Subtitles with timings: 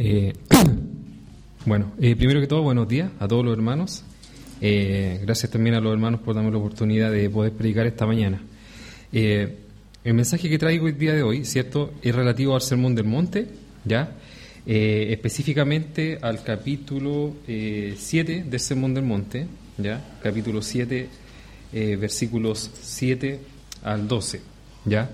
[0.00, 0.32] Eh,
[1.66, 4.04] bueno, eh, primero que todo, buenos días a todos los hermanos.
[4.60, 8.40] Eh, gracias también a los hermanos por darme la oportunidad de poder predicar esta mañana.
[9.12, 13.46] el mensaje que traigo el día de hoy, ¿cierto?, es relativo al Sermón del Monte,
[13.84, 14.12] ¿ya?
[14.64, 19.46] específicamente al capítulo 7 del Sermón del Monte,
[19.78, 20.18] ¿ya?
[20.22, 21.08] Capítulo 7,
[21.72, 23.40] versículos 7
[23.82, 24.40] al 12,
[24.84, 25.10] ¿ya?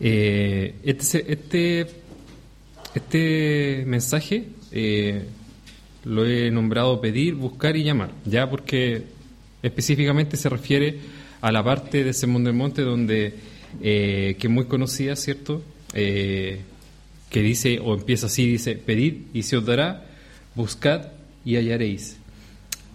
[0.00, 2.01] este, este
[2.94, 5.24] este mensaje eh,
[6.04, 9.04] lo he nombrado pedir, buscar y llamar, ya porque
[9.62, 10.98] específicamente se refiere
[11.40, 13.34] a la parte de Sermón del Monte donde
[13.80, 15.62] eh, que es muy conocida, ¿cierto?
[15.94, 16.60] Eh,
[17.30, 20.04] que dice o empieza así, dice, pedid y se os dará,
[20.54, 21.08] buscad
[21.44, 22.18] y hallaréis,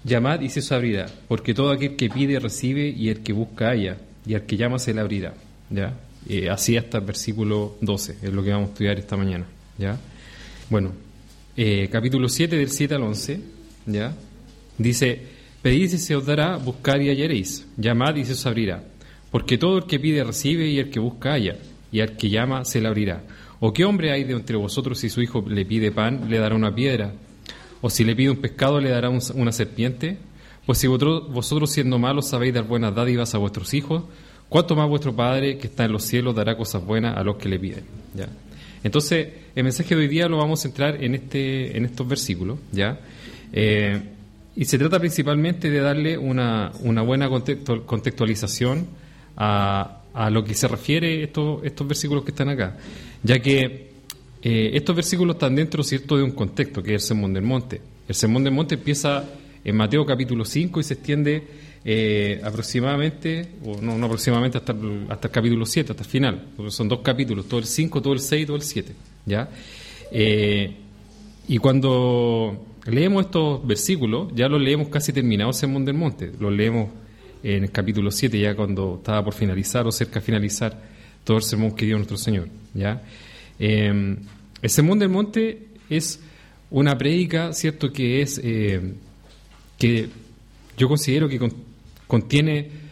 [0.04, 3.70] llamad y se os abrirá, porque todo aquel que pide recibe y el que busca
[3.70, 5.34] halla y al que llama se le abrirá,
[5.72, 5.98] ya.
[6.52, 9.48] así hasta el versículo 12 es lo que vamos a estudiar esta mañana.
[9.78, 10.00] ¿Ya?
[10.70, 10.92] Bueno,
[11.56, 13.42] eh, capítulo 7 del 7 al 11,
[13.86, 14.14] ¿ya?
[14.78, 15.22] Dice,
[15.62, 18.84] pedid y se os dará, buscad y hallaréis, llamad y se os abrirá,
[19.32, 21.58] porque todo el que pide recibe y el que busca halla,
[21.92, 23.24] y al que llama se le abrirá.
[23.60, 26.56] ¿O qué hombre hay de entre vosotros si su hijo le pide pan, le dará
[26.56, 27.14] una piedra?
[27.82, 30.18] ¿O si le pide un pescado, le dará una serpiente?
[30.66, 34.04] Pues si vosotros, vosotros siendo malos sabéis dar buenas dádivas a vuestros hijos,
[34.50, 37.50] ¿cuánto más vuestro Padre que está en los cielos dará cosas buenas a los que
[37.50, 37.86] le piden?
[38.14, 38.28] ¿Ya?
[38.84, 42.60] Entonces, el mensaje de hoy día lo vamos a centrar en, este, en estos versículos,
[42.72, 43.00] ¿ya?
[43.52, 44.00] Eh,
[44.56, 48.88] y se trata principalmente de darle una, una buena contextualización
[49.36, 52.76] a, a, lo que se refiere estos, estos versículos que están acá,
[53.22, 53.88] ya que
[54.42, 57.82] eh, estos versículos están dentro, ¿cierto?, de un contexto, que es el Sermón del Monte.
[58.08, 59.24] El Sermón del Monte empieza
[59.64, 61.44] en Mateo capítulo 5 y se extiende
[61.90, 66.48] eh, aproximadamente, o no, no aproximadamente hasta el, hasta el capítulo 7, hasta el final,
[66.58, 68.92] porque son dos capítulos, todo el 5, todo el 6 y todo el 7.
[69.26, 69.50] ¿ya?
[70.12, 70.76] Eh,
[71.48, 76.52] y cuando leemos estos versículos, ya los leemos casi terminados el Sermón del Monte, los
[76.52, 76.90] leemos
[77.42, 80.78] en el capítulo 7, ya cuando estaba por finalizar o cerca de finalizar
[81.24, 82.50] todo el sermón que dio nuestro Señor.
[82.74, 83.02] ¿ya?
[83.60, 84.18] Eh,
[84.62, 86.20] el Sermón del Monte es
[86.70, 88.42] una prédica, ¿cierto?, que es
[89.80, 90.10] que
[90.78, 91.40] yo considero que
[92.08, 92.88] contiene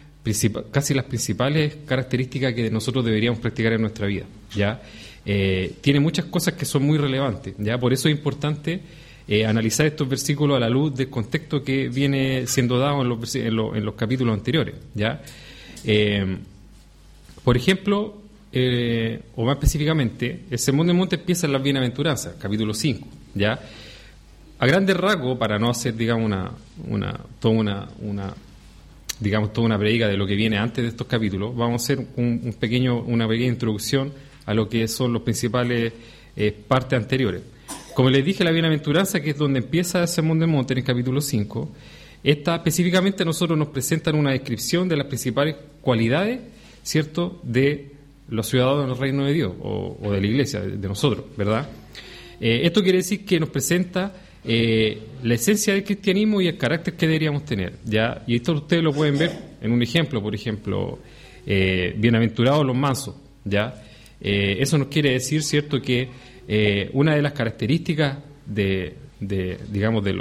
[0.70, 4.24] casi las principales características que nosotros deberíamos practicar en nuestra vida.
[4.54, 4.82] ¿ya?
[5.24, 7.54] Eh, tiene muchas cosas que son muy relevantes.
[7.58, 7.78] ¿ya?
[7.78, 8.80] Por eso es importante
[9.28, 13.34] eh, analizar estos versículos a la luz del contexto que viene siendo dado en los,
[13.36, 14.74] en los, capítulos anteriores.
[14.94, 15.22] ¿ya?
[15.84, 16.36] Eh,
[17.44, 18.22] por ejemplo,
[19.36, 23.06] o más específicamente, el Sermón de Monte empieza en las Bienaventuranzas, capítulo 5.
[23.34, 23.60] ¿ya?
[24.58, 26.32] A grandes rasgos, para no hacer, digamos,
[26.88, 28.34] una, toda una, una
[29.20, 32.06] digamos, toda una predica de lo que viene antes de estos capítulos, vamos a hacer
[32.16, 34.12] un, pequeño, una pequeña introducción
[34.44, 35.92] a lo que son los principales
[36.36, 37.42] eh, partes anteriores.
[37.94, 40.84] Como les dije, la bienaventuranza, que es donde empieza el Sermón del Monte en el
[40.84, 41.72] capítulo 5,
[42.22, 46.40] esta específicamente nosotros nos presentan una descripción de las principales cualidades,
[46.82, 47.92] ¿cierto?, de
[48.28, 51.68] los ciudadanos del reino de Dios o, de la iglesia, de, nosotros, ¿verdad?
[52.40, 54.12] Eh, esto quiere decir que nos presenta
[54.46, 57.74] eh, la esencia del cristianismo y el carácter que deberíamos tener.
[57.84, 58.22] ¿ya?
[58.26, 60.98] Y esto ustedes lo pueden ver en un ejemplo, por ejemplo,
[61.46, 63.16] eh, bienaventurados los mansos.
[63.44, 63.82] ¿ya?
[64.20, 66.26] Eh, eso nos quiere decir, ¿cierto?, que
[66.92, 70.12] una de las características de, digamos, de,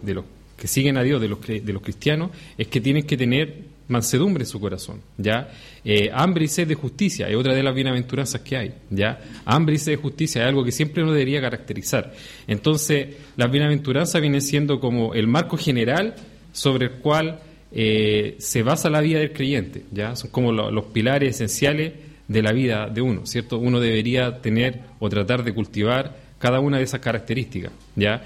[0.00, 0.24] de los
[0.56, 4.44] que siguen a Dios, de los, de los cristianos, es que tienen que tener mansedumbre
[4.44, 5.50] en su corazón, ¿ya?
[5.84, 9.20] Eh, hambre y sed de justicia es otra de las bienaventuranzas que hay, ¿ya?
[9.44, 12.12] Hambre y sed de justicia es algo que siempre uno debería caracterizar.
[12.46, 16.14] Entonces, las bienaventuranzas vienen siendo como el marco general
[16.52, 17.40] sobre el cual
[17.72, 20.16] eh, se basa la vida del creyente, ¿ya?
[20.16, 21.92] Son como los pilares esenciales
[22.26, 23.58] de la vida de uno, ¿cierto?
[23.58, 28.22] Uno debería tener o tratar de cultivar cada una de esas características, ¿ya?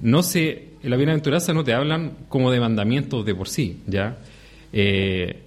[0.00, 4.18] No se, en la bienaventuranza no te hablan como de mandamientos de por sí, ¿ya?
[4.72, 5.42] Eh,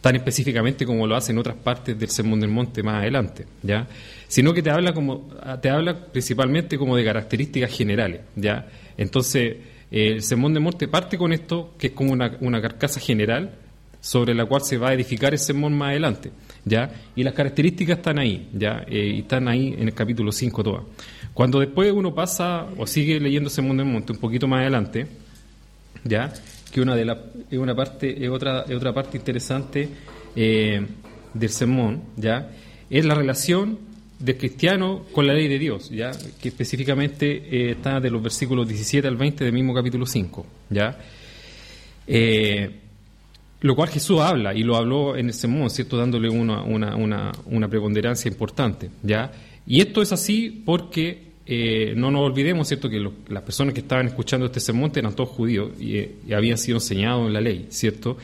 [0.00, 3.86] tan específicamente como lo hacen otras partes del Sermón del Monte más adelante, ¿ya?
[4.28, 5.30] Sino que te habla como
[5.62, 8.66] te habla principalmente como de características generales, ¿ya?
[8.96, 9.56] Entonces,
[9.90, 13.52] eh, el Sermón del Monte parte con esto, que es como una, una carcasa general
[14.04, 16.30] sobre la cual se va a edificar el sermón más adelante,
[16.66, 16.90] ¿ya?
[17.16, 18.84] Y las características están ahí, ¿ya?
[18.86, 20.82] Eh, están ahí en el capítulo 5 todas.
[21.32, 25.06] Cuando después uno pasa o sigue leyendo Sermón del Monte un poquito más adelante,
[26.04, 26.30] ¿ya?
[26.74, 27.16] Que una de la,
[27.48, 29.88] es una parte, es otra, es otra parte interesante
[30.34, 30.84] eh,
[31.32, 32.50] del sermón, ¿ya?
[32.90, 33.78] Es la relación
[34.18, 36.10] del cristiano con la ley de Dios, ¿ya?
[36.42, 40.98] Que específicamente eh, está de los versículos 17 al 20 del mismo capítulo 5, ¿ya?
[42.08, 42.70] Eh,
[43.60, 45.96] lo cual Jesús habla y lo habló en el sermón, ¿cierto?
[45.96, 49.30] Dándole una, una, una, una preponderancia importante, ¿ya?
[49.64, 54.06] Y esto es así porque eh, no nos olvidemos, ¿cierto?, que las personas que estaban
[54.06, 58.16] escuchando este sermón eran todos judíos y, habían sido enseñados en la ley, ¿cierto?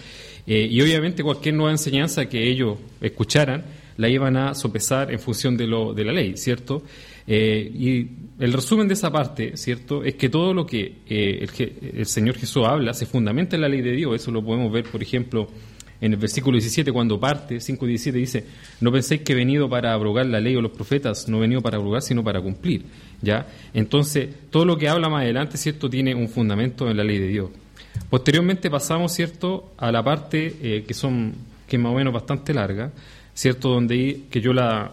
[0.47, 3.63] y obviamente cualquier nueva enseñanza que ellos escucharan
[3.99, 6.83] la iban a sopesar en función de, lo, de la ley, ¿cierto?
[7.29, 8.07] y
[8.41, 11.49] el resumen de esa parte, ¿cierto?, es que todo lo que el,
[11.95, 14.17] el Señor Jesús habla se fundamenta en la ley de Dios.
[14.17, 15.49] Eso lo podemos ver, por ejemplo,
[16.01, 18.45] en el versículo 17, cuando parte, 5.17 dice,
[18.81, 21.61] no penséis que he venido para abrogar la ley o los profetas, no he venido
[21.61, 22.85] para abrogar, sino para cumplir.
[23.21, 23.47] ¿ya?
[23.75, 27.29] Entonces, todo lo que habla más adelante, ¿cierto?, tiene un fundamento en la ley de
[27.29, 27.51] Dios.
[28.09, 32.53] Posteriormente pasamos, ¿cierto?, a la parte eh, que son que es más o menos bastante
[32.53, 32.91] larga,
[33.35, 34.91] ¿cierto?, donde que yo la,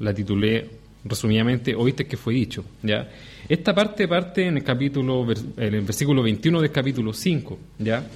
[0.00, 0.68] la titulé
[1.04, 3.08] resumidamente, oíste que fue dicho, ¿ya?
[3.48, 8.06] Esta parte parte en el capítulo, en el versículo 21 del capítulo 5, ¿ya?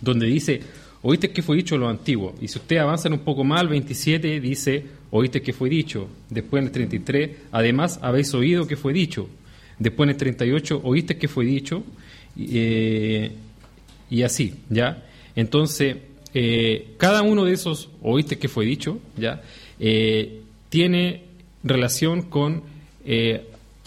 [0.00, 0.60] Donde dice,
[1.02, 2.34] Oíste que fue dicho lo antiguo.
[2.40, 6.08] Y si usted avanza un poco más, el 27 dice, oíste que fue dicho.
[6.28, 9.28] Después en el 33, además habéis oído que fue dicho.
[9.78, 11.82] Después en el 38, oíste que fue dicho.
[12.38, 13.32] Eh,
[14.10, 15.04] y así, ¿ya?
[15.34, 15.96] Entonces,
[16.34, 19.42] eh, cada uno de esos oíste que fue dicho, ¿ya?
[19.78, 21.22] Eh, tiene
[21.62, 22.62] relación con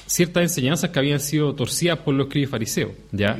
[0.06, 3.40] ciertas enseñanzas que habían sido torcidas por los escribas fariseos, ¿ya?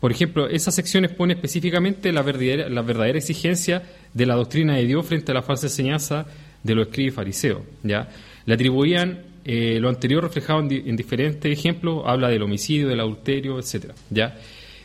[0.00, 3.82] Por ejemplo, esa sección expone específicamente la verdadera, exigencia
[4.14, 6.26] de la doctrina de Dios frente a la falsa enseñanza
[6.62, 7.60] de los escribas y fariseos.
[7.82, 8.08] ¿ya?
[8.46, 13.94] Le atribuían eh, lo anterior reflejado en, diferentes ejemplos, habla del homicidio, del adulterio, etcétera.
[14.08, 14.38] ¿ya?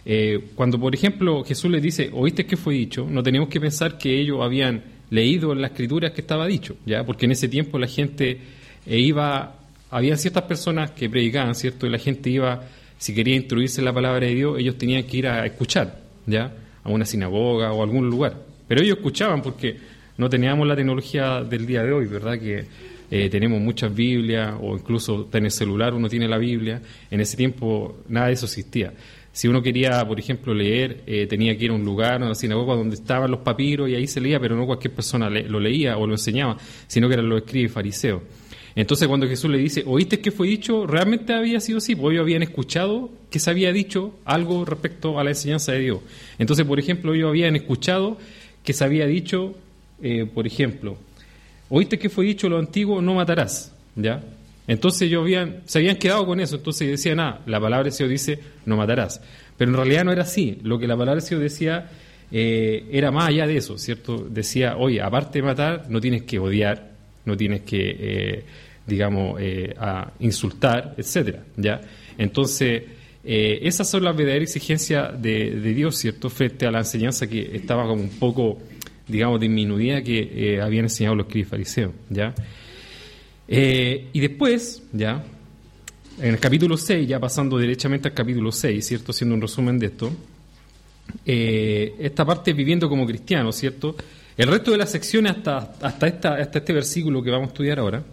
[0.06, 3.98] Eh, cuando, por ejemplo, Jesús les dice, oíste que fue dicho, no tenemos que pensar
[3.98, 7.06] que ellos habían leído en las escrituras que estaba dicho, ¿ya?
[7.06, 8.40] porque en ese tiempo la gente
[8.86, 9.56] eh, iba,
[9.92, 11.88] había ciertas personas que predicaban, ¿cierto?
[11.88, 12.64] Y la gente iba
[12.98, 16.54] si quería instruirse en la palabra de Dios, ellos tenían que ir a escuchar, ¿ya?
[16.84, 18.46] A una sinagoga o a algún lugar.
[18.68, 19.78] Pero ellos escuchaban porque
[20.18, 22.40] no teníamos la tecnología del día de hoy, ¿verdad?
[22.40, 22.66] Que
[23.12, 26.82] eh, tenemos muchas Biblias o incluso en el celular uno tiene la Biblia.
[27.12, 28.94] En ese tiempo nada de eso existía.
[29.32, 32.36] Si uno quería, por ejemplo, leer, eh, tenía que ir a un lugar, a una
[32.36, 35.98] sinagoga donde estaban los papiros y ahí se leía, pero no cualquier persona lo leía
[35.98, 36.58] o lo enseñaba,
[36.88, 38.22] sino que eran los escribas fariseos.
[38.76, 40.86] Entonces cuando Jesús le dice, ¿oíste que fue dicho?
[40.86, 45.24] Realmente había sido así, porque ellos habían escuchado que se había dicho algo respecto a
[45.24, 46.00] la enseñanza de Dios.
[46.38, 48.18] Entonces, por ejemplo, ellos habían escuchado
[48.64, 49.56] que se había dicho,
[50.02, 50.98] eh, por ejemplo,
[51.70, 53.02] ¿oíste que fue dicho lo antiguo?
[53.02, 54.22] No matarás, ¿ya?
[54.68, 58.10] Entonces ellos habían, se habían quedado con eso, entonces decían, ah, la palabra de Dios
[58.10, 59.22] dice, no matarás.
[59.58, 61.90] Pero en realidad no era así, lo que la palabra de Dios decía
[62.32, 64.18] eh, era más allá de eso, ¿cierto?
[64.30, 66.92] Decía, oye, aparte de matar, no tienes que odiar,
[67.24, 67.96] no tienes que...
[68.00, 68.46] Eh,
[68.86, 71.82] digamos, eh, a insultar, etcétera, ¿ya?
[72.18, 72.84] Entonces,
[73.24, 77.88] eh, esas son las verdaderas exigencias de, Dios, ¿cierto?, frente a la enseñanza que estaba
[77.88, 78.60] como un poco,
[79.08, 82.34] digamos, disminuida que eh, habían enseñado los fariseos, ¿ya?
[83.48, 85.24] y después, ¿ya?,
[86.20, 89.88] en el capítulo 6, ya pasando derechamente al capítulo 6, ¿cierto?, haciendo un resumen de
[89.88, 90.12] esto,
[91.26, 93.96] esta parte viviendo como cristiano, ¿cierto?,
[94.38, 97.80] el resto de las secciones hasta, hasta, esta, hasta este versículo que vamos a estudiar
[97.80, 98.04] ahora,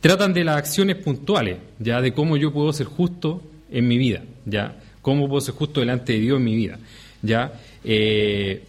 [0.00, 4.22] tratan de las acciones puntuales, ya de cómo yo puedo ser justo en mi vida,
[4.44, 6.78] ya cómo puedo ser justo delante de Dios en mi vida,
[7.22, 7.52] ya
[7.84, 8.62] eh,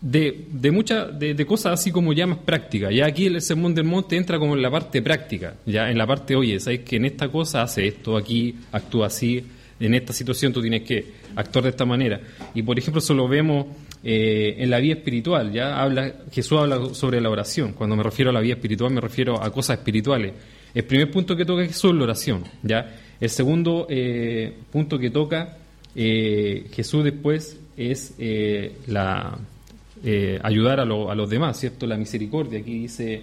[0.00, 2.92] de, de muchas de, cosas así como ya más prácticas.
[2.92, 6.06] Ya aquí el sermón del monte entra como en la parte práctica, ya en la
[6.06, 9.44] parte, oye, sabes que en esta cosa hace esto, aquí actúa así,
[9.78, 12.20] en esta situación tú tienes que actuar de esta manera.
[12.54, 13.66] Y por ejemplo, eso lo vemos
[14.04, 17.72] eh, en la vida espiritual, ya habla, Jesús habla sobre la oración.
[17.72, 20.32] Cuando me refiero a la vida espiritual, me refiero a cosas espirituales.
[20.74, 22.96] El primer punto que toca Jesús es la oración, ya.
[23.20, 25.56] El segundo eh, punto que toca
[25.94, 28.14] eh, Jesús después es
[30.42, 31.86] ayudar a, los demás, ¿cierto?
[31.86, 32.58] La misericordia.
[32.58, 33.22] Aquí dice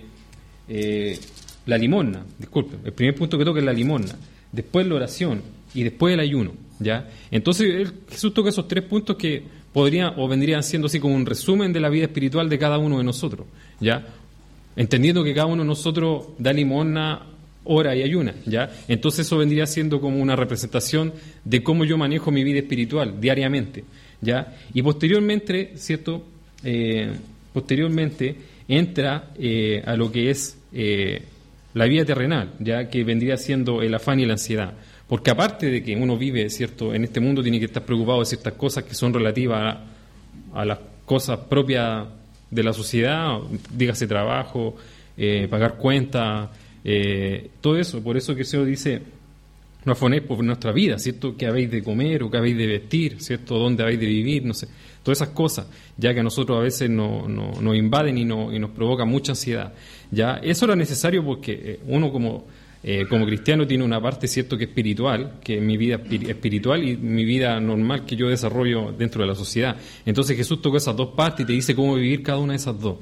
[1.66, 2.78] la limosna, disculpe.
[2.86, 4.16] El primer punto que toca es la limosna.
[4.52, 5.42] Después la oración
[5.74, 7.08] y después el ayuno, ¿ya?
[7.30, 11.74] Entonces Jesús toca esos tres puntos que podrían o vendrían siendo así como un resumen
[11.74, 13.48] de la vida espiritual de cada uno de nosotros,
[13.80, 14.06] ¿ya?
[14.76, 17.24] Entendiendo que cada uno de nosotros da limosna,
[17.66, 18.72] ora y ayuna, ¿ya?
[18.88, 23.84] Entonces eso vendría siendo como una representación de cómo yo manejo mi vida espiritual diariamente,
[24.22, 24.56] ¿ya?
[24.74, 26.24] Y posteriormente, ¿cierto?
[26.64, 27.12] Eh,
[27.54, 28.36] posteriormente
[28.68, 31.24] entra eh, a lo que es eh,
[31.74, 34.74] la vida terrenal, ya que vendría siendo el afán y la ansiedad.
[35.10, 38.28] Porque aparte de que uno vive, ¿cierto?, en este mundo tiene que estar preocupado de
[38.28, 39.78] ciertas cosas que son relativas
[40.54, 42.08] a, las cosas propias
[42.52, 43.40] de la sociedad,
[43.74, 44.76] dígase trabajo,
[45.18, 46.50] eh, pagar cuentas,
[46.84, 48.04] eh, todo eso.
[48.04, 49.02] Por eso que se dice,
[49.84, 51.36] no afanéis por nuestra vida, ¿cierto?
[51.36, 53.58] ¿Qué habéis de comer o qué habéis de vestir, ¿cierto?
[53.58, 54.46] ¿Dónde habéis de vivir?
[54.46, 54.68] No sé.
[55.02, 59.06] Todas esas cosas, ya que a nosotros a veces nos invaden y, y nos provoca
[59.06, 59.74] mucha ansiedad.
[60.12, 60.40] ¿ya?
[60.44, 62.46] Eso era necesario porque eh, uno como,
[62.82, 66.84] eh, como cristiano tiene una parte, ¿cierto?, que es espiritual, que es mi vida espiritual
[66.88, 69.76] y mi vida normal que yo desarrollo dentro de la sociedad.
[70.06, 72.80] Entonces Jesús tocó esas dos partes y te dice cómo vivir cada una de esas
[72.80, 72.98] dos.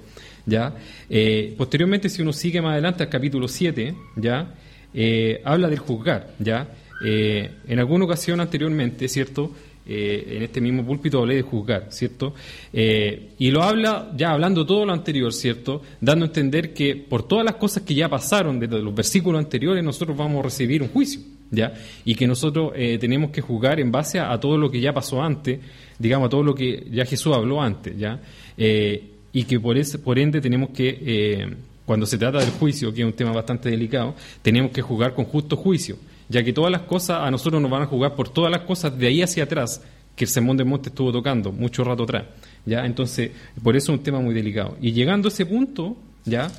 [0.45, 0.73] ¿ya?
[1.09, 4.55] Eh, posteriormente, si uno sigue más adelante al capítulo 7, ¿ya?
[4.93, 6.69] Eh, habla del juzgar, ¿ya?
[6.99, 9.51] En alguna ocasión anteriormente, ¿cierto?
[9.89, 12.33] Eh, en este mismo púlpito hablé de juzgar, ¿cierto?
[12.73, 15.81] y lo habla ya hablando todo lo anterior, ¿cierto?
[16.01, 19.83] Dando a entender que por todas las cosas que ya pasaron desde los versículos anteriores,
[19.83, 21.73] nosotros vamos a recibir un juicio, ¿ya?
[22.05, 25.59] Y que nosotros tenemos que juzgar en base a, todo lo que ya pasó antes,
[25.97, 28.19] digamos, a todo lo que ya Jesús habló antes, ¿ya?
[28.57, 31.55] y que por, ese, por ende tenemos que
[31.87, 35.23] cuando se trata del juicio, que es un tema bastante delicado, tenemos que jugar con
[35.23, 35.95] justo juicio,
[36.29, 38.97] ya que todas las cosas a nosotros nos van a jugar por todas las cosas
[38.97, 39.81] de ahí hacia atrás
[40.15, 42.25] que el Sermón de Monte estuvo tocando mucho rato atrás.
[42.65, 42.85] ¿ya?
[42.85, 43.31] Entonces,
[43.63, 44.75] por eso es un tema muy delicado.
[44.81, 46.51] Y llegando a ese punto, ya,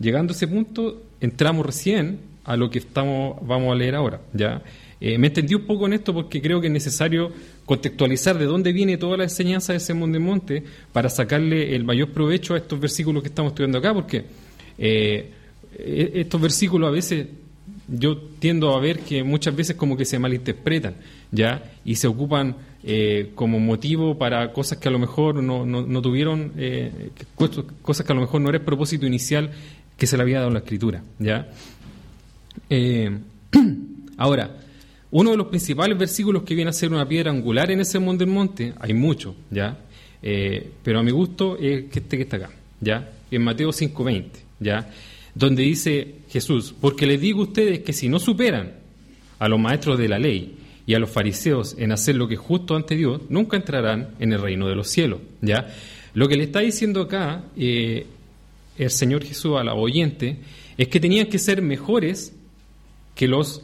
[0.00, 4.20] llegando a ese punto, entramos recién a lo que estamos, vamos a leer ahora.
[4.32, 4.62] ¿ya?
[5.00, 7.30] Eh, me entendí un poco en esto porque creo que es necesario
[7.64, 12.10] contextualizar de dónde viene toda la enseñanza de Sermón de Monte para sacarle el mayor
[12.10, 14.24] provecho a estos versículos que estamos estudiando acá, porque
[14.76, 15.30] eh,
[15.78, 17.26] e-, estos versículos a veces
[17.88, 20.94] yo tiendo a ver que muchas veces como que se malinterpretan,
[21.30, 21.72] ¿ya?
[21.84, 26.52] Y se ocupan eh, como motivo para cosas que a lo mejor no, no, tuvieron,
[26.56, 27.10] eh,
[27.82, 29.50] cosas que a lo mejor no era el propósito inicial
[29.96, 31.48] que se le había dado la escritura, ¿ya?
[34.16, 34.56] ahora,
[35.10, 38.24] uno de los principales versículos que viene a ser una piedra angular en ese monte
[38.24, 39.78] del monte, hay muchos, ¿ya?
[40.82, 42.50] pero a mi gusto es este que está acá,
[42.80, 43.10] ¿ya?
[43.30, 44.44] En Mateo 5.20.
[44.60, 44.88] ¿ya?
[45.34, 48.74] Donde dice Jesús, porque les digo a ustedes que si no superan
[49.38, 52.40] a los maestros de la ley y a los fariseos en hacer lo que es
[52.40, 55.74] justo ante Dios, nunca entrarán en el reino de los cielos, ¿ya?
[56.14, 58.06] Lo que le está diciendo acá eh,
[58.78, 60.38] el Señor Jesús a la oyente
[60.76, 62.34] es que tenían que ser mejores
[63.14, 63.62] que los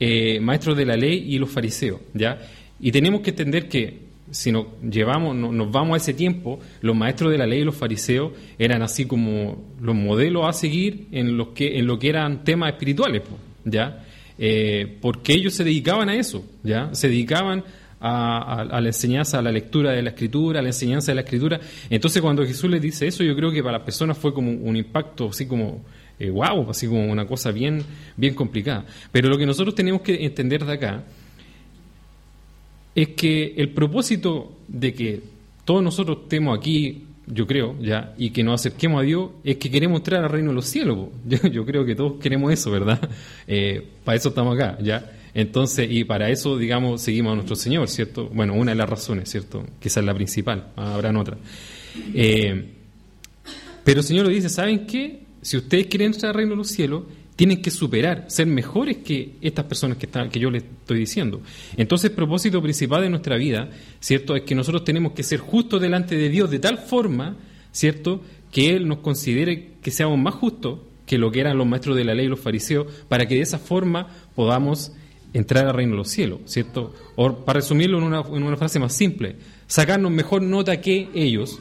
[0.00, 2.40] eh, maestros de la ley y los fariseos, ¿ya?
[2.80, 4.00] Y tenemos que entender que
[4.32, 7.76] si nos llevamos, nos vamos a ese tiempo, los maestros de la ley y los
[7.76, 12.42] fariseos eran así como los modelos a seguir en, los que, en lo que eran
[12.42, 13.22] temas espirituales,
[13.64, 14.04] ¿ya?
[14.38, 16.94] Eh, porque ellos se dedicaban a eso, ¿ya?
[16.94, 17.62] Se dedicaban
[18.00, 21.60] a, la enseñanza, a la lectura de la escritura, a la enseñanza de la escritura.
[21.90, 24.76] Entonces cuando Jesús les dice eso, yo creo que para las personas fue como un
[24.76, 25.84] impacto así como,
[26.18, 27.84] wow, eh, así como una cosa bien,
[28.16, 28.86] bien complicada.
[29.12, 31.04] Pero lo que nosotros tenemos que entender de acá
[32.94, 35.20] es que el propósito de que
[35.64, 39.70] todos nosotros estemos aquí, yo creo, ya, y que nos acerquemos a Dios, es que
[39.70, 41.08] queremos entrar al reino de los cielos.
[41.52, 43.00] Yo, creo que todos queremos eso, ¿verdad?
[43.46, 45.12] Eh, para eso estamos acá, ¿ya?
[45.34, 48.28] Entonces, y para eso, digamos, seguimos a nuestro Señor, ¿cierto?
[48.28, 49.64] Bueno, una de las razones, ¿cierto?
[49.80, 51.38] Quizás la principal, habrán otras.
[52.14, 52.64] Eh,
[53.84, 55.22] pero el Señor lo dice, ¿saben qué?
[55.40, 57.04] Si ustedes quieren entrar al reino de los cielos,
[57.36, 61.40] tienen que superar, ser mejores que estas personas que, están, que yo les estoy diciendo.
[61.76, 63.70] Entonces, el propósito principal de nuestra vida,
[64.00, 67.36] ¿cierto?, es que nosotros tenemos que ser justos delante de Dios de tal forma,
[67.72, 68.20] ¿cierto?,
[68.50, 72.04] que Él nos considere que seamos más justos que lo que eran los maestros de
[72.04, 74.92] la ley y los fariseos, para que de esa forma podamos
[75.32, 76.94] entrar al reino de los cielos, ¿cierto?
[77.16, 79.36] O para resumirlo en una, en una frase más simple,
[79.66, 81.58] sacarnos mejor nota que ellos,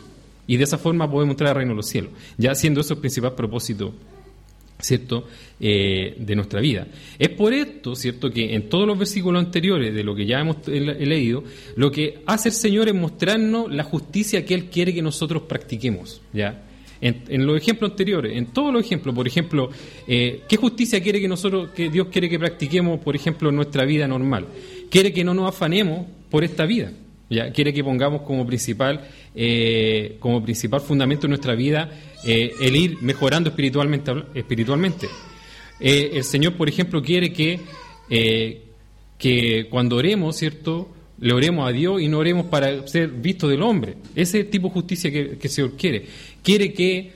[0.47, 2.99] y de esa forma podemos entrar al reino de los cielos, ya siendo eso el
[2.99, 3.93] principal propósito
[4.81, 5.27] ¿cierto?,
[5.59, 6.87] eh, de nuestra vida.
[7.17, 10.67] Es por esto, ¿cierto?, que en todos los versículos anteriores de lo que ya hemos
[10.67, 11.43] leído,
[11.75, 16.21] lo que hace el Señor es mostrarnos la justicia que Él quiere que nosotros practiquemos,
[16.33, 16.63] ¿ya?
[17.01, 19.71] En, los ejemplos anteriores, en todos los ejemplos, por ejemplo,
[20.07, 23.85] eh, ¿qué justicia quiere que nosotros, que Dios quiere que practiquemos, por ejemplo, en nuestra
[23.85, 24.45] vida normal?
[24.89, 26.91] Quiere que no nos afanemos por esta vida,
[27.27, 27.51] ¿ya?
[27.51, 31.89] Quiere que pongamos como principal, eh, como principal fundamento de nuestra vida
[32.23, 34.11] eh, el ir mejorando espiritualmente.
[34.35, 35.07] espiritualmente.
[35.79, 37.59] Eh, el Señor, por ejemplo, quiere que,
[38.09, 38.61] eh,
[39.17, 40.89] que cuando oremos, ¿cierto?
[41.19, 43.95] Le oremos a Dios y no oremos para ser vistos del hombre.
[44.15, 46.05] Ese es el tipo de justicia que, el Señor quiere.
[46.43, 47.11] Quiere que,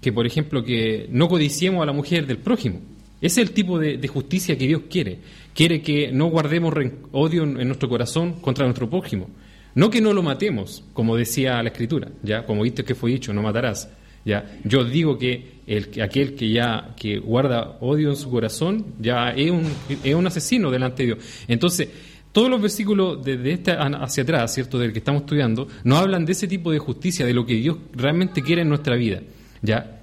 [0.00, 2.80] que, por ejemplo, que no codiciemos a la mujer del prójimo.
[3.20, 5.18] Ese es el tipo de, de justicia que Dios quiere.
[5.54, 6.72] Quiere que no guardemos
[7.10, 9.28] odio en nuestro corazón contra nuestro prójimo.
[9.74, 13.32] No que no lo matemos, como decía la Escritura, ya, como viste que fue dicho,
[13.32, 13.88] no matarás.
[14.24, 19.30] Ya, yo digo que el, aquel que ya que guarda odio en su corazón ya
[19.30, 19.66] es un,
[20.04, 21.18] es un asesino delante de Dios.
[21.48, 21.88] Entonces,
[22.32, 26.32] todos los versículos desde este hacia atrás, cierto, del que estamos estudiando, nos hablan de
[26.32, 29.20] ese tipo de justicia, de lo que Dios realmente quiere en nuestra vida.
[29.60, 30.00] Ya,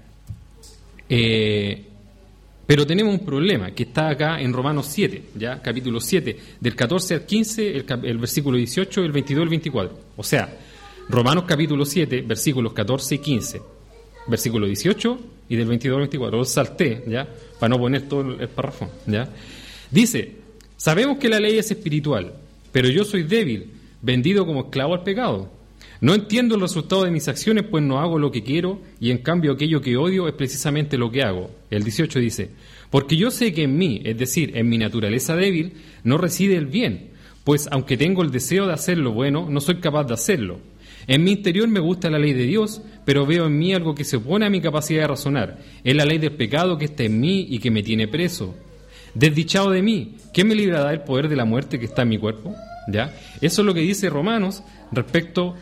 [1.08, 1.89] eh,
[2.70, 7.16] Pero tenemos un problema que está acá en Romanos 7, ya capítulo 7, del 14
[7.16, 10.00] al 15, el, el versículo 18, el 22 y el 24.
[10.16, 10.56] O sea,
[11.08, 13.62] Romanos capítulo 7, versículos 14 y 15,
[14.28, 16.38] versículo 18 y del 22 al 24.
[16.38, 17.28] Lo salté, ¿ya?
[17.60, 19.28] Para no poner todo el párrafo, ¿ya?
[19.90, 20.36] Dice,
[20.78, 22.36] sabemos que la ley es espiritual,
[22.72, 23.72] pero yo soy débil,
[24.04, 25.50] vendido como esclavo al pecado.
[26.02, 29.18] No entiendo el resultado de mis acciones, pues no hago lo que quiero, y en
[29.18, 31.52] cambio aquello que odio es precisamente lo que hago.
[31.70, 32.52] El 18 dice,
[32.90, 36.68] porque yo sé que en mí, es decir, en mi naturaleza débil, no reside el
[36.68, 37.10] bien,
[37.44, 40.60] pues aunque tengo el deseo de hacer lo bueno, no soy capaz de hacerlo.
[41.08, 44.04] En mi interior me gusta la ley de Dios, pero veo en mí algo que
[44.04, 45.58] se opone a mi capacidad de razonar.
[45.84, 48.56] Es la ley del pecado que está en mí y que me tiene preso.
[49.16, 52.20] Desdichado de mí, ¿qué me librará del poder de la muerte que está en mi
[52.20, 52.56] cuerpo?
[52.88, 53.16] ¿Ya?
[53.42, 55.56] Eso es lo que dice Romanos respecto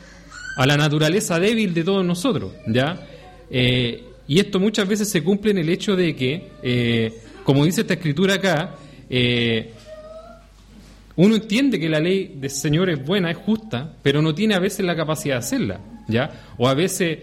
[0.57, 3.07] a la naturaleza débil de todos nosotros, ¿ya?
[3.49, 7.81] Eh, y esto muchas veces se cumple en el hecho de que, eh, como dice
[7.81, 8.75] esta escritura acá,
[9.07, 9.71] eh,
[11.15, 14.59] uno entiende que la ley del Señor es buena, es justa, pero no tiene a
[14.59, 16.53] veces la capacidad de hacerla, ¿ya?
[16.57, 17.19] O a veces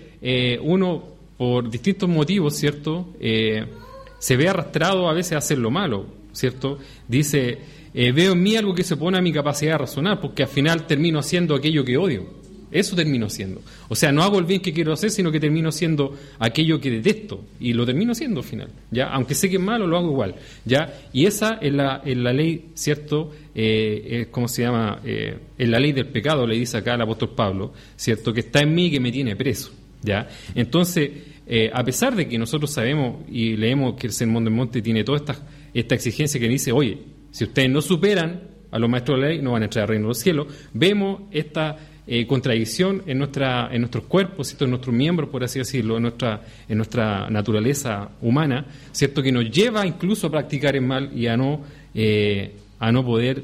[0.62, 1.04] uno,
[1.36, 6.78] por distintos motivos, ¿cierto?, se ve arrastrado a veces a hacer lo malo, ¿cierto?
[7.06, 7.58] Dice,
[7.92, 10.86] veo en mí algo que se pone a mi capacidad de razonar, porque al final
[10.86, 12.43] termino haciendo aquello que odio.
[12.74, 13.62] Eso termino siendo.
[13.88, 16.90] O sea, no hago el bien que quiero hacer, sino que termino siendo aquello que
[16.90, 17.44] detesto.
[17.60, 18.68] Y lo termino siendo al final.
[18.90, 19.06] ¿ya?
[19.10, 20.34] Aunque sé que es malo, lo hago igual.
[20.64, 20.92] ¿ya?
[21.12, 23.30] Y esa es la, la ley, ¿cierto?
[23.54, 25.00] Eh, ¿Cómo se llama?
[25.04, 28.34] Eh, es la ley del pecado, le dice acá el apóstol Pablo, ¿cierto?
[28.34, 29.70] Que está en mí y que me tiene preso.
[30.02, 30.28] ¿ya?
[30.56, 31.10] Entonces,
[31.46, 35.04] eh, a pesar de que nosotros sabemos y leemos que el Sermón del Monte tiene
[35.04, 35.36] toda esta,
[35.72, 36.98] esta exigencia que dice, oye,
[37.30, 39.88] si ustedes no superan a los maestros de la ley, no van a entrar al
[39.90, 41.76] reino de los cielos, vemos esta
[42.06, 46.42] eh, contradicción en, nuestra, en nuestros cuerpos, en nuestros miembros, por así decirlo, en nuestra,
[46.68, 49.23] en nuestra naturaleza humana, ¿cierto?
[49.23, 51.62] que nos lleva incluso a practicar el mal y a no,
[51.94, 53.42] eh, a no poder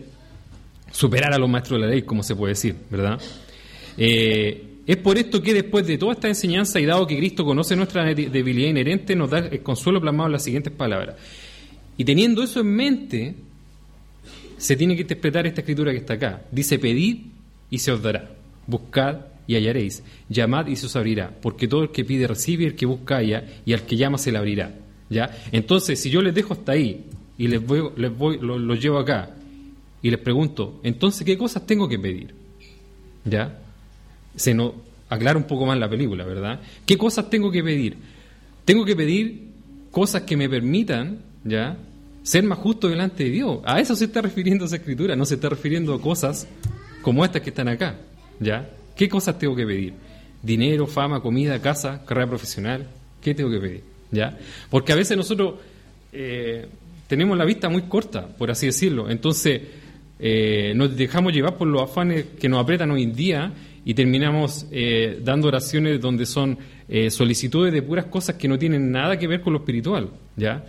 [0.92, 3.18] superar a los maestros de la ley, como se puede decir, ¿verdad?
[3.96, 7.74] Eh, es por esto que después de toda esta enseñanza y dado que Cristo conoce
[7.76, 11.16] nuestra debilidad inherente, nos da el consuelo plasmado en las siguientes palabras.
[11.96, 13.34] Y teniendo eso en mente,
[14.58, 16.42] se tiene que interpretar esta escritura que está acá.
[16.50, 17.20] Dice, pedid
[17.70, 18.39] y se os dará
[18.70, 22.76] buscad y hallaréis, llamad y se os abrirá, porque todo el que pide recibe, el
[22.76, 24.74] que busca halla, y al que llama se le abrirá.
[25.08, 25.36] ¿Ya?
[25.50, 27.04] Entonces, si yo les dejo hasta ahí
[27.36, 29.30] y les voy, les voy, los llevo acá
[30.02, 32.32] y les pregunto, entonces, ¿qué cosas tengo que pedir?
[33.24, 33.58] ¿Ya?
[34.36, 34.74] Se nos
[35.08, 36.60] aclara un poco más la película, ¿verdad?
[36.86, 37.96] ¿Qué cosas tengo que pedir?
[38.64, 39.48] Tengo que pedir
[39.90, 41.76] cosas que me permitan, ¿ya?
[42.22, 43.58] Ser más justo delante de Dios.
[43.64, 46.46] A eso se está refiriendo esa escritura, no se está refiriendo a cosas
[47.02, 47.98] como estas que están acá.
[48.40, 48.68] ¿Ya?
[48.96, 49.94] ¿Qué cosas tengo que pedir?
[50.42, 52.86] Dinero, fama, comida, casa, carrera profesional.
[53.22, 53.82] ¿Qué tengo que pedir?
[54.10, 54.36] ¿Ya?
[54.68, 55.54] Porque a veces nosotros
[56.12, 56.66] eh,
[57.06, 59.08] tenemos la vista muy corta, por así decirlo.
[59.08, 59.60] Entonces,
[60.18, 63.52] eh, nos dejamos llevar por los afanes que nos apretan hoy en día
[63.84, 66.58] y terminamos eh, dando oraciones donde son
[67.08, 70.64] solicitudes de puras cosas que no tienen nada que ver con lo espiritual, ¿ya?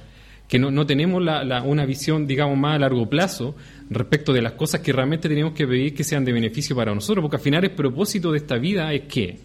[0.52, 3.56] Que no, no tenemos la, una visión, digamos, más a largo plazo
[3.90, 7.24] respecto de las cosas que realmente tenemos que pedir que sean de beneficio para nosotros,
[7.24, 9.40] porque al final el propósito de esta vida es que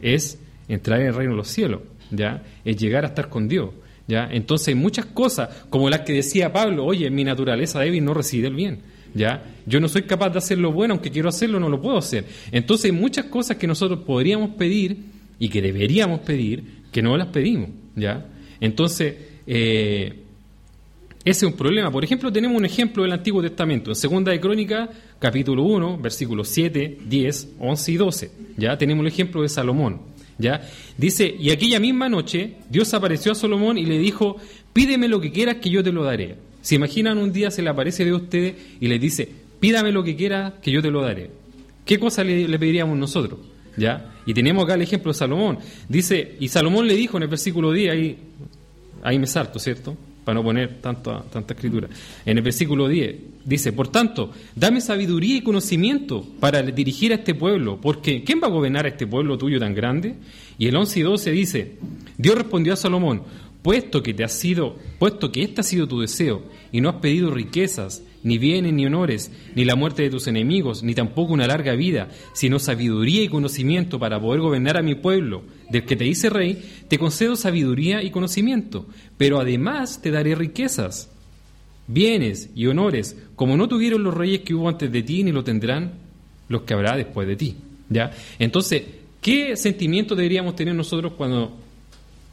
[0.00, 2.42] es entrar en el reino de los cielos, ¿ya?
[2.64, 3.72] Es llegar a estar con Dios,
[4.08, 4.26] ¿ya?
[4.32, 8.46] Entonces hay muchas cosas, como las que decía Pablo, oye, mi naturaleza débil no reside
[8.46, 8.80] el bien,
[9.12, 9.44] ¿ya?
[9.66, 12.24] Yo no soy capaz de hacer lo bueno, aunque quiero hacerlo, no lo puedo hacer.
[12.52, 14.96] Entonces hay muchas cosas que nosotros podríamos pedir
[15.38, 18.24] y que deberíamos pedir, que no las pedimos, ¿ya?
[18.62, 20.14] Entonces, eh,
[21.24, 21.90] ese es un problema.
[21.90, 23.90] Por ejemplo, tenemos un ejemplo del Antiguo Testamento.
[23.90, 28.30] En Segunda de Crónica, capítulo 1, versículos 7, 10, 11 y 12.
[28.56, 30.02] Ya tenemos el ejemplo de Salomón.
[30.38, 30.62] ¿ya?
[30.96, 34.36] Dice, y aquella misma noche Dios apareció a Salomón y le dijo,
[34.72, 36.36] pídeme lo que quieras que yo te lo daré.
[36.62, 40.04] ¿Se imaginan un día se le aparece Dios a ustedes y le dice, pídame lo
[40.04, 41.32] que quieras que yo te lo daré?
[41.84, 43.40] ¿Qué cosa le, le pediríamos nosotros?
[43.76, 44.14] ¿Ya?
[44.26, 45.58] Y tenemos acá el ejemplo de Salomón.
[45.88, 48.18] Dice, y Salomón le dijo en el versículo 10, ahí,
[49.02, 49.96] ahí me salto, ¿cierto?
[50.24, 51.88] para no poner tanta, tanta escritura.
[52.24, 57.34] En el versículo 10 dice, por tanto, dame sabiduría y conocimiento para dirigir a este
[57.34, 60.14] pueblo, porque ¿quién va a gobernar a este pueblo tuyo tan grande?
[60.58, 61.76] Y el 11 y 12 dice,
[62.18, 63.22] Dios respondió a Salomón,
[63.62, 66.42] puesto que te ha sido, puesto que este ha sido tu deseo,
[66.72, 70.82] y no has pedido riquezas, ni bienes ni honores, ni la muerte de tus enemigos,
[70.82, 75.42] ni tampoco una larga vida, sino sabiduría y conocimiento para poder gobernar a mi pueblo,
[75.70, 81.10] del que te hice rey, te concedo sabiduría y conocimiento, pero además te daré riquezas,
[81.86, 85.44] bienes y honores, como no tuvieron los reyes que hubo antes de ti, ni lo
[85.44, 85.92] tendrán
[86.48, 87.56] los que habrá después de ti.
[87.88, 88.12] ¿Ya?
[88.38, 88.84] Entonces,
[89.20, 91.58] ¿qué sentimiento deberíamos tener nosotros cuando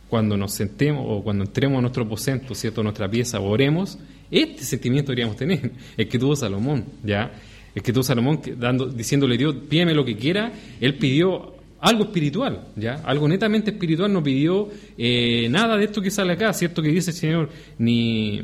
[0.09, 2.81] cuando nos sentemos o cuando entremos a nuestro aposento, ¿cierto?
[2.81, 3.97] A nuestra pieza, oremos,
[4.31, 7.31] este sentimiento deberíamos tener, el que tuvo Salomón, ¿ya?
[7.75, 12.69] El que tuvo Salomón dando, diciéndole Dios, pídeme lo que quiera, él pidió algo espiritual,
[12.75, 12.95] ¿ya?
[13.05, 16.81] Algo netamente espiritual, no pidió eh, nada de esto que sale acá, ¿cierto?
[16.81, 18.41] Que dice el Señor, ni,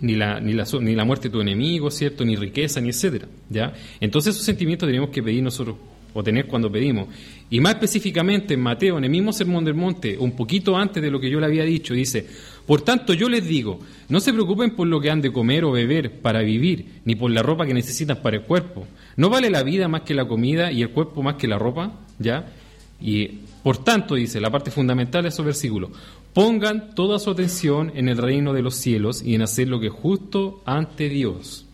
[0.00, 2.24] ni, la, ni, la, ni la muerte de tu enemigo, ¿cierto?
[2.24, 3.74] Ni riqueza, ni etcétera, ¿ya?
[4.00, 5.76] Entonces esos sentimientos tenemos que pedir nosotros
[6.14, 7.08] o tener cuando pedimos.
[7.50, 11.10] Y más específicamente en Mateo, en el mismo Sermón del Monte, un poquito antes de
[11.10, 12.26] lo que yo le había dicho, dice,
[12.66, 15.72] por tanto yo les digo, no se preocupen por lo que han de comer o
[15.72, 18.86] beber para vivir, ni por la ropa que necesitan para el cuerpo.
[19.16, 22.00] ¿No vale la vida más que la comida y el cuerpo más que la ropa?
[22.18, 22.52] ¿Ya?
[23.00, 23.28] Y
[23.62, 25.90] por tanto, dice la parte fundamental de esos versículos,
[26.32, 29.88] pongan toda su atención en el reino de los cielos y en hacer lo que
[29.88, 31.66] es justo ante Dios.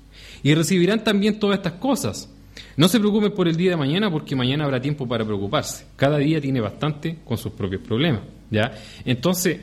[0.42, 2.30] Y recibirán también todas estas cosas.
[2.76, 5.86] No se preocupen por el día de mañana porque mañana habrá tiempo para preocuparse.
[5.96, 8.72] Cada día tiene bastante con sus propios problemas, ¿ya?
[9.04, 9.58] Entonces,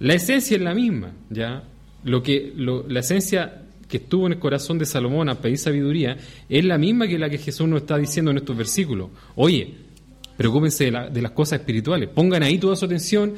[0.00, 1.62] la esencia es la misma, ¿ya?
[2.04, 6.16] Lo que la esencia que estuvo en el corazón de Salomón a pedir sabiduría
[6.48, 9.10] es la misma que la que Jesús nos está diciendo en estos versículos.
[9.36, 9.74] Oye,
[10.36, 13.34] preocúpense de, de las cosas espirituales, pongan ahí toda su atención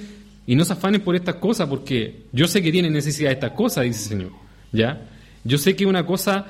[0.47, 3.53] y no se afanen por estas cosas porque yo sé que tienen necesidad de estas
[3.53, 4.33] cosas, dice el Señor,
[4.73, 5.11] ¿ya?
[5.45, 6.47] Yo sé que es una cosa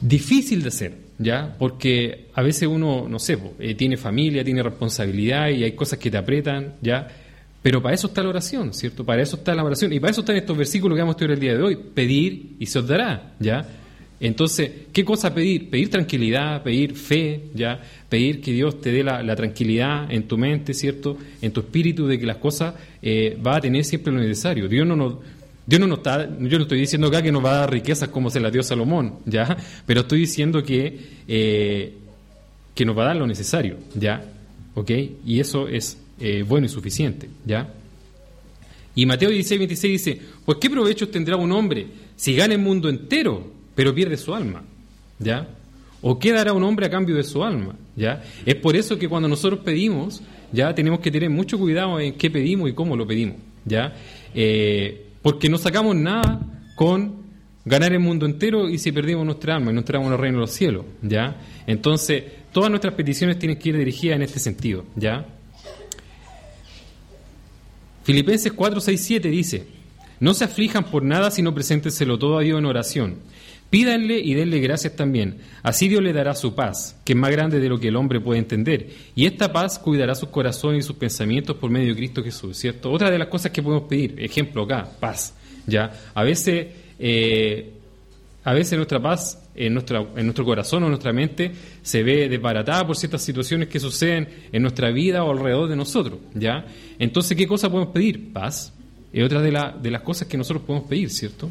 [0.00, 1.54] difícil de hacer, ¿ya?
[1.58, 6.10] Porque a veces uno, no sé, eh, tiene familia, tiene responsabilidad y hay cosas que
[6.10, 7.06] te apretan, ¿ya?
[7.62, 9.04] Pero para eso está la oración, ¿cierto?
[9.04, 9.92] Para eso está la oración.
[9.92, 11.76] Y para eso están estos versículos que vamos a estudiar el día de hoy.
[11.76, 13.68] Pedir y se os dará, ¿ya?
[14.18, 15.68] Entonces, ¿qué cosa pedir?
[15.68, 17.78] Pedir tranquilidad, pedir fe, ¿ya?
[18.08, 21.18] Pedir que Dios te dé la, tranquilidad en tu mente, ¿cierto?
[21.42, 24.68] En tu espíritu de que las cosas eh, va a tener siempre lo necesario.
[24.68, 25.14] Dios no nos
[25.70, 28.28] Dios no está, yo no estoy diciendo acá que nos va a dar riquezas como
[28.28, 29.56] se las dio Salomón, ¿ya?
[29.86, 31.94] Pero estoy diciendo que, eh,
[32.74, 34.20] que nos va a dar lo necesario, ¿ya?
[34.74, 34.90] ¿Ok?
[35.24, 37.72] Y eso es eh, bueno y suficiente, ¿ya?
[38.96, 42.88] Y Mateo 16, 26 dice, pues ¿qué provecho tendrá un hombre si gana el mundo
[42.88, 44.64] entero, pero pierde su alma?
[45.20, 45.50] ¿Ya?
[46.02, 47.76] ¿O qué dará un hombre a cambio de su alma?
[47.94, 48.24] ¿Ya?
[48.44, 52.28] Es por eso que cuando nosotros pedimos, ya tenemos que tener mucho cuidado en qué
[52.28, 53.94] pedimos y cómo lo pedimos, ¿ya?
[54.34, 56.40] Eh, porque no sacamos nada
[56.74, 57.20] con
[57.64, 60.38] ganar el mundo entero y si perdimos nuestra alma y no entramos en el reino
[60.38, 61.36] de los cielos, ¿ya?
[61.66, 65.26] Entonces, todas nuestras peticiones tienen que ir dirigidas en este sentido, ¿ya?
[68.02, 69.66] Filipenses 4, 6, 7 dice,
[70.20, 73.16] no se aflijan por nada, sino preséntenselo todo a Dios en oración.
[73.70, 75.38] Pídanle y denle gracias también.
[75.62, 78.20] Así Dios le dará su paz, que es más grande de lo que el hombre
[78.20, 78.88] puede entender.
[79.14, 82.90] Y esta paz cuidará sus corazones y sus pensamientos por medio de Cristo Jesús, ¿cierto?
[82.90, 85.34] Otra de las cosas que podemos pedir, ejemplo acá, paz,
[85.68, 85.92] ¿ya?
[86.14, 86.66] A veces,
[86.98, 87.72] eh,
[88.42, 91.52] a veces nuestra paz en, en nuestro corazón o en nuestra mente
[91.82, 96.18] se ve desbaratada por ciertas situaciones que suceden en nuestra vida o alrededor de nosotros,
[96.34, 96.66] ¿ya?
[96.98, 98.32] Entonces, ¿qué cosa podemos pedir?
[98.32, 98.72] Paz.
[99.12, 101.50] Es otra de, la, de las cosas que nosotros podemos pedir, ¿cierto?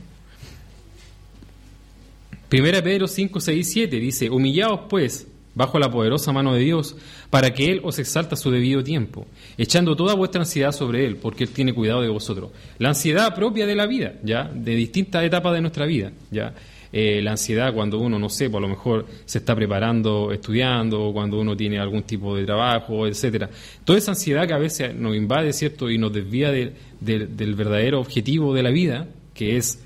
[2.50, 6.96] Primera Pedro 5, 6 y 7 dice, humillaos pues bajo la poderosa mano de Dios,
[7.30, 11.18] para que Él os exalta a su debido tiempo, echando toda vuestra ansiedad sobre Él,
[11.18, 12.52] porque Él tiene cuidado de vosotros.
[12.78, 16.54] La ansiedad propia de la vida, ya, de distintas etapas de nuestra vida, ya.
[16.92, 21.40] Eh, la ansiedad cuando uno, no sé, pues, lo mejor se está preparando, estudiando, cuando
[21.40, 23.48] uno tiene algún tipo de trabajo, etcétera.
[23.86, 25.92] Toda esa ansiedad que a veces nos invade, ¿cierto?
[25.92, 29.84] Y nos desvía del verdadero objetivo de la vida, que es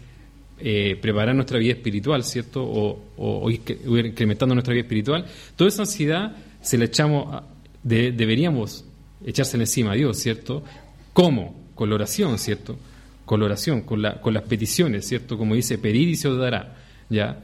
[0.66, 2.64] eh, preparar nuestra vida espiritual, ¿cierto?
[2.64, 5.26] O, incrementando nuestra vida espiritual.
[5.58, 7.44] Toda esa ansiedad se la echamos,
[7.84, 8.86] deberíamos
[9.26, 10.64] echársela encima a Dios, ¿cierto?
[11.12, 11.54] ¿Cómo?
[11.76, 12.78] Con la oración, ¿cierto?
[13.26, 15.38] Con la oración, con las peticiones, ¿cierto?
[15.38, 16.78] Como dice, pedir y se os dará,
[17.10, 17.42] ¿ya?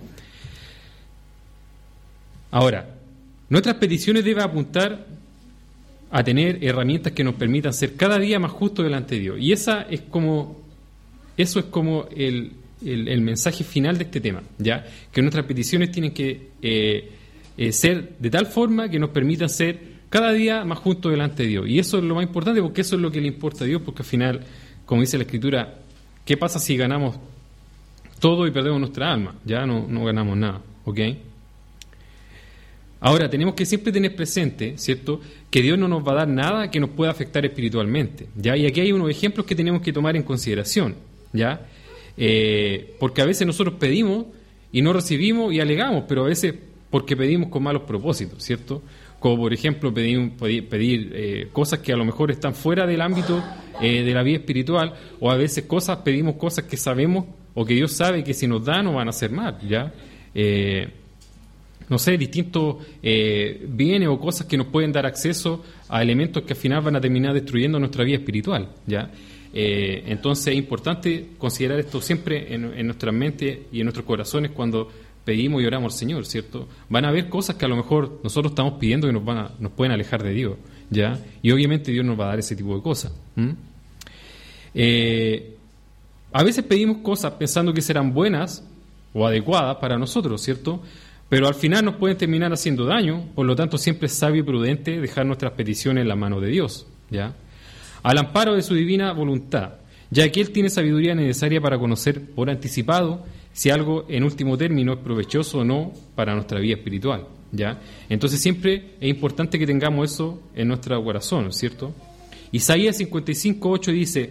[2.51, 2.95] Ahora,
[3.49, 5.05] nuestras peticiones deben apuntar
[6.09, 9.37] a tener herramientas que nos permitan ser cada día más justos delante de Dios.
[9.41, 10.61] Y esa es como,
[11.35, 12.53] eso es como el,
[12.85, 17.11] el, mensaje final de este tema, ya que nuestras peticiones tienen que eh,
[17.57, 21.49] eh, ser de tal forma que nos permitan ser cada día más juntos delante de
[21.49, 21.67] Dios.
[21.67, 23.81] Y eso es lo más importante porque eso es lo que le importa a Dios,
[23.83, 24.41] porque al final,
[24.85, 25.75] como dice la Escritura,
[26.25, 27.17] ¿qué pasa si ganamos
[28.19, 29.35] todo y perdemos nuestra alma?
[29.45, 30.99] Ya no, no ganamos nada, ¿ok?
[33.01, 36.69] Ahora, tenemos que siempre tener presente, ¿cierto?, que Dios no nos va a dar nada
[36.69, 38.57] que nos pueda afectar espiritualmente, ¿ya?
[38.57, 40.95] Y aquí hay unos ejemplos que tenemos que tomar en consideración,
[41.31, 41.61] ¿ya?
[42.21, 44.25] Eh, porque a veces nosotros pedimos
[44.73, 46.53] y no recibimos y alegamos, pero a veces
[46.89, 48.81] porque pedimos con malos propósitos, ¿cierto?
[49.21, 53.41] Como por ejemplo pedir, eh, cosas que a lo mejor están fuera del ámbito
[53.81, 57.73] eh, de la vida espiritual, o a veces cosas pedimos cosas que sabemos o que
[57.73, 59.93] Dios sabe que si nos da nos van a hacer mal, ¿ya?
[61.87, 66.59] no sé, distintos bienes o cosas que nos pueden dar acceso a elementos que al
[66.59, 69.09] final van a terminar destruyendo nuestra vida espiritual, ¿ya?
[69.53, 74.89] Eh, entonces es importante considerar esto siempre en, nuestras mentes y en nuestros corazones cuando
[75.25, 76.67] pedimos y oramos al Señor, ¿cierto?
[76.89, 79.51] Van a haber cosas que a lo mejor nosotros estamos pidiendo que nos, van a,
[79.59, 80.57] nos pueden alejar de Dios,
[80.89, 81.19] ¿ya?
[81.41, 83.11] Y obviamente Dios nos va a dar ese tipo de cosas.
[84.73, 85.55] Eh,
[86.31, 88.63] a veces pedimos cosas pensando que serán buenas
[89.13, 90.81] o adecuadas para nosotros, ¿cierto?
[91.27, 94.43] Pero al final nos pueden terminar haciendo daño, por lo tanto siempre es sabio y
[94.43, 97.35] prudente dejar nuestras peticiones en la mano de Dios, ¿ya?
[98.03, 99.73] Al amparo de su divina voluntad,
[100.11, 104.93] ya que Él tiene sabiduría necesaria para conocer por anticipado si algo en último término
[104.93, 107.79] es provechoso o no para nuestra vida espiritual, ¿ya?
[108.07, 111.93] Entonces siempre es importante que tengamos eso en nuestro corazón, ¿cierto?
[112.51, 114.29] Isaías 55.8 dice,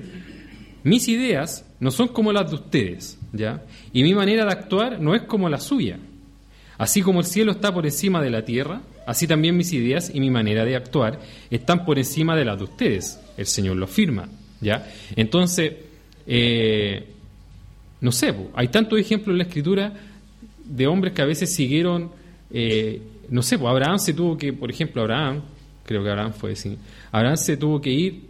[0.82, 3.62] mis ideas no son como las de ustedes, ¿ya?
[3.92, 5.98] Y mi manera de actuar no es como la suya.
[6.78, 10.20] Así como el cielo está por encima de la tierra, así también mis ideas y
[10.20, 13.20] mi manera de actuar están por encima de las de ustedes.
[13.38, 14.28] El Señor lo afirma,
[14.60, 14.86] ¿ya?
[15.16, 15.72] Entonces,
[16.26, 17.06] eh,
[18.00, 19.92] no sé, hay tantos ejemplos en la Escritura
[20.64, 22.10] de hombres que a veces siguieron,
[22.50, 25.40] eh, no sé, Abraham se tuvo que, por ejemplo, Abraham,
[25.86, 26.76] creo que Abraham fue así,
[27.10, 28.22] Abraham se tuvo que ir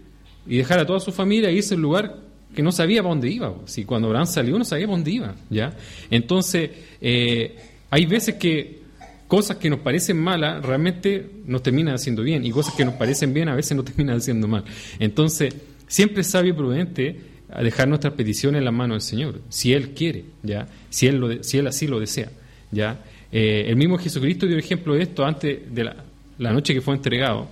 [0.47, 2.16] y dejar a toda su familia e irse al lugar
[2.55, 3.55] que no sabía para dónde iba.
[3.66, 5.77] Si cuando Abraham salió no sabía para dónde iba, ¿ya?
[6.11, 7.57] Entonces, eh,
[7.90, 8.83] hay veces que
[9.28, 13.32] cosas que nos parecen malas realmente nos terminan haciendo bien y cosas que nos parecen
[13.32, 14.64] bien a veces nos terminan haciendo mal.
[14.98, 15.54] Entonces,
[15.86, 17.20] siempre es sabio y prudente
[17.62, 20.66] dejar nuestras peticiones en las manos del Señor, si Él quiere, ¿ya?
[20.90, 22.30] Si Él, lo si él así lo desea,
[22.70, 23.00] ¿ya?
[23.30, 26.04] Eh, el mismo Jesucristo dio ejemplo de esto antes de la,
[26.38, 27.48] la noche que fue entregado.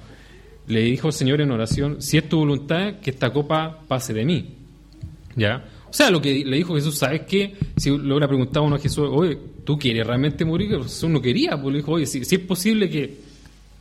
[0.69, 4.25] Le dijo al Señor en oración, si es tu voluntad, que esta copa pase de
[4.25, 4.55] mí.
[5.37, 5.65] ¿Ya?
[5.89, 7.55] O sea, lo que le dijo Jesús, ¿sabes qué?
[7.77, 10.71] Si le hubiera preguntado uno a Jesús, oye, ¿tú quieres realmente morir?
[10.83, 13.17] Jesús no quería, pues le dijo, oye, si, es posible que,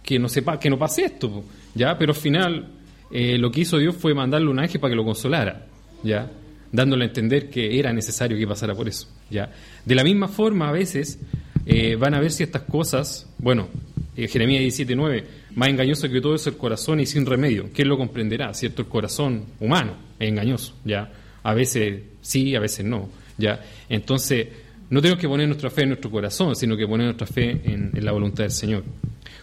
[0.04, 1.46] que, no sepa, que no pase esto,
[1.76, 1.98] ¿ya?
[1.98, 2.68] Pero al final
[3.12, 5.68] eh, lo que hizo Dios fue mandarle un ángel para que lo consolara,
[6.04, 6.30] ¿ya?
[6.72, 9.52] Dándole a entender que era necesario que pasara por eso, ¿ya?
[9.86, 11.20] De la misma forma, a veces
[11.66, 13.70] eh, van a ver ciertas cosas, bueno,
[14.18, 15.24] eh, Jeremías 17.9,
[15.56, 17.70] más engañoso que todo es el corazón y sin remedio.
[17.74, 18.54] ¿Quién lo comprenderá?
[18.54, 18.82] ¿Cierto?
[18.82, 21.12] El corazón humano es engañoso, ¿ya?
[21.44, 23.08] a veces sí, a veces no.
[23.38, 23.64] ¿ya?
[23.88, 24.48] Entonces,
[24.90, 27.92] no tenemos que poner nuestra fe en nuestro corazón, sino que poner nuestra fe en,
[27.94, 28.84] la voluntad del Señor.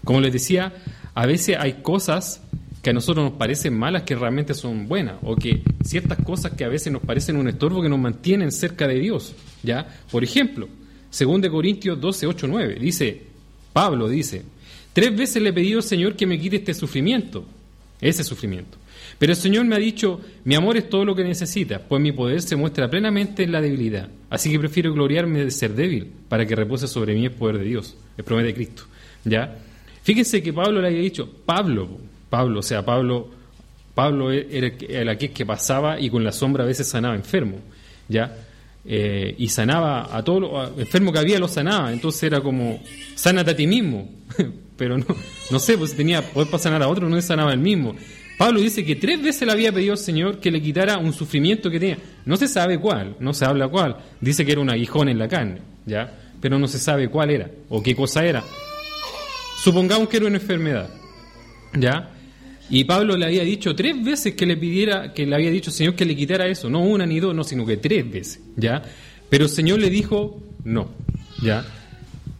[0.04, 0.72] Como les decía,
[1.14, 2.42] a veces hay cosas
[2.82, 6.64] que a nosotros nos parecen malas que realmente son buenas, o que ciertas cosas que
[6.64, 9.34] a veces nos parecen un estorbo que nos mantienen cerca de Dios.
[9.62, 9.86] ¿ya?
[10.10, 10.68] Por ejemplo,
[11.16, 13.22] 2 Corintios 12, 8, 9, dice,
[13.72, 14.42] Pablo dice,
[14.92, 17.44] tres veces le he pedido al Señor que me quite este sufrimiento,
[18.02, 18.76] ese sufrimiento.
[19.18, 22.12] Pero el Señor me ha dicho, mi amor es todo lo que necesitas, pues mi
[22.12, 24.08] poder se muestra plenamente en la debilidad.
[24.28, 27.64] Así que prefiero gloriarme de ser débil, para que repose sobre mí el poder de
[27.64, 28.82] Dios, el promete de Cristo.
[29.24, 29.56] ¿Ya?
[30.02, 31.88] Fíjense que Pablo le había dicho, Pablo,
[32.28, 33.30] Pablo, o sea, Pablo,
[33.94, 37.58] Pablo era el aquel que pasaba y con la sombra a veces sanaba enfermo,
[38.08, 38.36] ¿ya?
[38.84, 41.92] Eh, y sanaba a todos los enfermos que había, los sanaba.
[41.92, 42.82] Entonces era como,
[43.14, 44.10] sánate a ti mismo.
[44.76, 45.06] Pero no,
[45.50, 47.94] no sé, pues tenía poder para sanar a otro, no sanaba el mismo.
[48.38, 51.70] Pablo dice que tres veces le había pedido al Señor que le quitara un sufrimiento
[51.70, 51.98] que tenía.
[52.24, 53.96] No se sabe cuál, no se habla cuál.
[54.20, 56.12] Dice que era un aguijón en la carne, ¿ya?
[56.40, 58.42] Pero no se sabe cuál era o qué cosa era.
[59.62, 60.90] Supongamos que era una enfermedad,
[61.74, 62.10] ¿ya?
[62.68, 65.74] Y Pablo le había dicho tres veces que le pidiera, que le había dicho al
[65.74, 68.82] Señor que le quitara eso, no una ni dos, no, sino que tres veces, ¿ya?
[69.28, 70.90] Pero el Señor le dijo no,
[71.42, 71.64] ¿ya?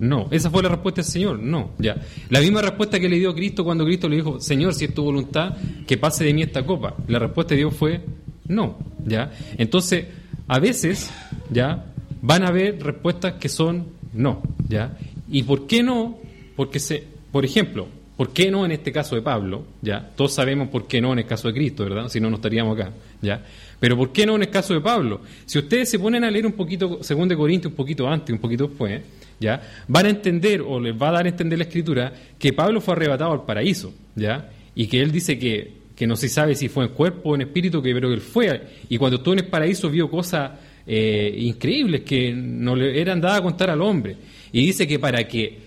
[0.02, 1.94] No, esa fue la respuesta del Señor, no, ya.
[2.28, 5.04] La misma respuesta que le dio Cristo cuando Cristo le dijo, Señor, si es tu
[5.04, 6.96] voluntad, que pase de mí esta copa.
[7.06, 8.00] La respuesta de Dios fue,
[8.48, 9.30] no, ya.
[9.58, 10.06] Entonces,
[10.48, 11.08] a veces,
[11.50, 11.86] ya,
[12.20, 14.98] van a haber respuestas que son no, ya.
[15.30, 16.18] ¿Y por qué no?
[16.56, 17.86] Porque se, por ejemplo,
[18.16, 19.66] ¿por qué no en este caso de Pablo?
[19.82, 22.08] Ya, todos sabemos por qué no en el caso de Cristo, ¿verdad?
[22.08, 23.40] Si no, no estaríamos acá, ya.
[23.78, 25.20] Pero ¿por qué no en el caso de Pablo?
[25.46, 28.40] Si ustedes se ponen a leer un poquito, según de Corintios, un poquito antes, un
[28.40, 29.00] poquito después,
[29.42, 29.60] ¿ya?
[29.88, 32.94] Van a entender o les va a dar a entender la escritura que Pablo fue
[32.94, 34.50] arrebatado al paraíso, ¿ya?
[34.74, 37.80] Y que él dice que, no se sabe si fue en cuerpo o en espíritu,
[37.80, 38.60] que, pero que él fue.
[38.88, 40.50] Y cuando estuvo en el paraíso vio cosas
[40.84, 44.16] eh, increíbles que no le eran dadas a contar al hombre.
[44.50, 45.58] Y dice que para que,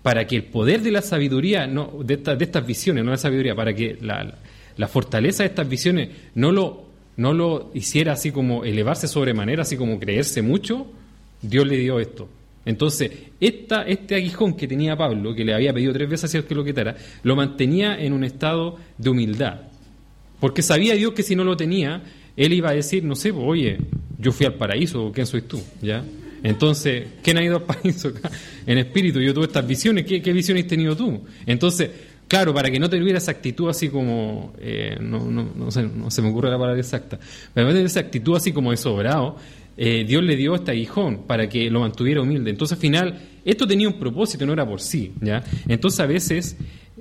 [0.00, 3.54] para que el poder de la sabiduría, no, de, de estas visiones, no la sabiduría,
[3.54, 4.38] para que la,
[4.76, 6.84] la fortaleza de estas visiones no lo,
[7.16, 10.86] no lo hiciera así como elevarse sobremanera, así como creerse mucho,
[11.42, 12.28] Dios le dio esto,
[12.66, 16.64] entonces, este aguijón que tenía Pablo, que le había pedido tres veces al que lo
[16.64, 19.62] quitara, lo mantenía en un estado de humildad.
[20.40, 22.02] Porque sabía Dios que si no lo tenía,
[22.36, 23.78] él iba a decir, no sé, pues, oye,
[24.18, 25.60] yo fui al paraíso, ¿quién soy tú?
[25.82, 26.04] ¿Ya?
[26.42, 28.30] Entonces, ¿quién ha ido al paraíso acá?
[28.66, 31.22] En espíritu, yo tuve estas visiones, ¿qué, visiones has tenido tú?
[31.46, 31.90] Entonces,
[32.26, 35.82] claro, para que no te tuviera esa actitud así como, eh, no, no, no, sé,
[35.82, 37.18] no se me ocurre la palabra exacta,
[37.52, 39.36] pero esa actitud así como de sobrado,
[39.76, 42.50] eh, Dios le dio este aguijón para que lo mantuviera humilde.
[42.50, 45.44] Entonces, al final, esto tenía un propósito, no era por sí, ¿ya?
[45.68, 46.56] Entonces, a veces,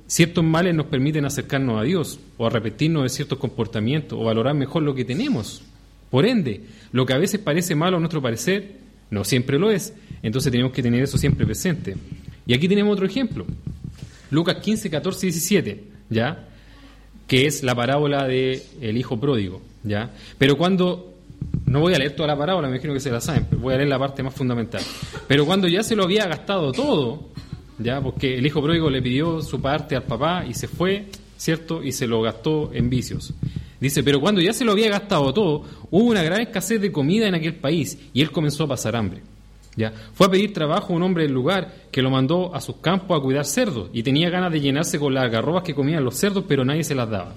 [0.07, 4.83] ciertos males nos permiten acercarnos a Dios, o arrepentirnos de ciertos comportamientos, o valorar mejor
[4.83, 5.61] lo que tenemos.
[6.09, 8.77] Por ende, lo que a veces parece malo a nuestro parecer,
[9.09, 9.93] no siempre lo es.
[10.21, 11.95] Entonces tenemos que tener eso siempre presente.
[12.45, 13.45] Y aquí tenemos otro ejemplo.
[14.29, 16.47] Lucas 15, 14 y 17, ¿ya?
[17.27, 20.11] Que es la parábola del el hijo pródigo, ¿ya?
[20.37, 21.12] Pero cuando
[21.73, 23.77] no voy a leer toda la parábola, me imagino que se la saben, voy a
[23.77, 24.83] leer la parte más fundamental.
[25.27, 27.29] Pero cuando ya se lo había gastado todo,
[27.79, 31.81] ya, porque el hijo pródigo le pidió su parte al papá y se fue, ¿cierto?
[31.81, 33.33] Y se lo gastó en vicios.
[33.79, 37.27] Dice, pero cuando ya se lo había gastado todo, hubo una gran escasez de comida
[37.27, 39.23] en aquel país y él comenzó a pasar hambre.
[39.75, 39.91] ¿Ya?
[40.13, 43.17] Fue a pedir trabajo a un hombre del lugar que lo mandó a sus campos
[43.17, 46.45] a cuidar cerdos y tenía ganas de llenarse con las garrobas que comían los cerdos,
[46.47, 47.33] pero nadie se las daba.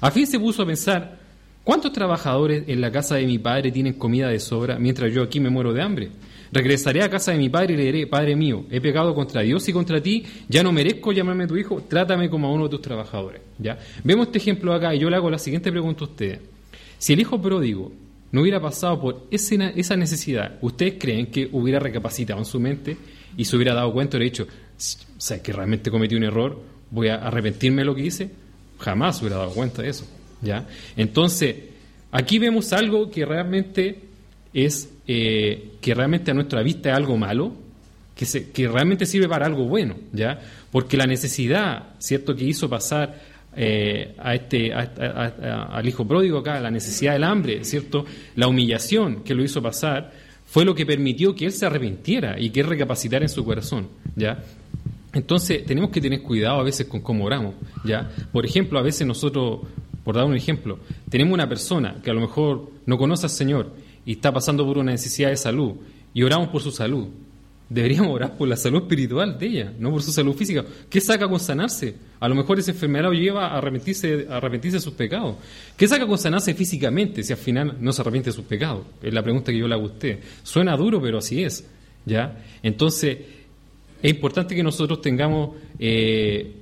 [0.00, 1.18] A fin se puso a pensar,
[1.64, 5.40] ¿cuántos trabajadores en la casa de mi padre tienen comida de sobra mientras yo aquí
[5.40, 6.10] me muero de hambre?
[6.54, 9.68] Regresaré a casa de mi padre y le diré, Padre mío, he pecado contra Dios
[9.68, 12.80] y contra ti, ya no merezco llamarme tu hijo, trátame como a uno de tus
[12.80, 13.42] trabajadores.
[13.58, 13.76] ¿Ya?
[14.04, 16.38] Vemos este ejemplo acá y yo le hago la siguiente pregunta a ustedes.
[16.96, 17.90] Si el hijo pródigo
[18.30, 22.96] no hubiera pasado por esa necesidad, ¿ustedes creen que hubiera recapacitado en su mente
[23.36, 24.46] y se hubiera dado cuenta y hubiera dicho,
[24.76, 26.60] ¿sabes que realmente cometí un error?
[26.90, 28.30] ¿Voy a arrepentirme de lo que hice?
[28.78, 30.06] Jamás hubiera dado cuenta de eso.
[30.44, 30.66] ¿Ya?
[30.96, 31.56] Entonces,
[32.12, 34.00] aquí vemos algo que realmente
[34.52, 37.52] es eh, que realmente a nuestra vista es algo malo,
[38.14, 40.40] que, se, que realmente sirve para algo bueno, ¿ya?
[40.70, 43.20] Porque la necesidad, ¿cierto?, que hizo pasar
[43.56, 48.04] eh, a este, al hijo pródigo acá, la necesidad del hambre, ¿cierto?,
[48.36, 50.12] la humillación que lo hizo pasar,
[50.46, 53.88] fue lo que permitió que él se arrepintiera y que él recapacitara en su corazón,
[54.14, 54.42] ¿ya?
[55.12, 57.54] Entonces, tenemos que tener cuidado a veces con cómo oramos,
[57.84, 58.10] ¿ya?
[58.32, 59.60] Por ejemplo, a veces nosotros,
[60.04, 63.72] por dar un ejemplo, tenemos una persona que a lo mejor no conoce al Señor
[64.04, 65.72] y está pasando por una necesidad de salud
[66.12, 67.08] y oramos por su salud,
[67.68, 70.64] deberíamos orar por la salud espiritual de ella, no por su salud física.
[70.88, 71.94] ¿Qué saca con sanarse?
[72.20, 75.36] A lo mejor esa enfermedad lo lleva a arrepentirse, a arrepentirse de sus pecados.
[75.76, 78.84] ¿Qué saca con sanarse físicamente si al final no se arrepiente de sus pecados?
[79.02, 80.20] Es la pregunta que yo le hago a usted.
[80.42, 81.64] Suena duro, pero así es.
[82.04, 82.44] ¿ya?
[82.62, 83.18] Entonces,
[84.02, 86.52] es importante que nosotros tengamos eh,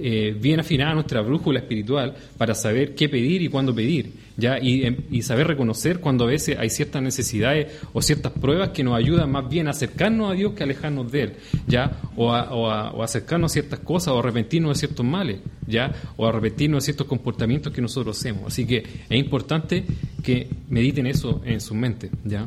[0.00, 4.56] eh, bien afinada nuestra brújula espiritual para saber qué pedir y cuándo pedir, ¿ya?
[4.56, 8.96] Em, y, saber reconocer cuando a veces hay ciertas necesidades o ciertas pruebas que nos
[8.96, 11.32] ayudan más bien a acercarnos a Dios que a alejarnos de Él,
[11.66, 12.00] ¿ya?
[12.14, 15.92] O a, acercarnos a ciertas cosas o arrepentirnos de ciertos males, ¿ya?
[16.16, 18.44] O arrepentirnos de ciertos comportamientos que nosotros hacemos.
[18.46, 19.84] Así que es importante
[20.22, 22.46] que mediten eso en su mente, ¿ya?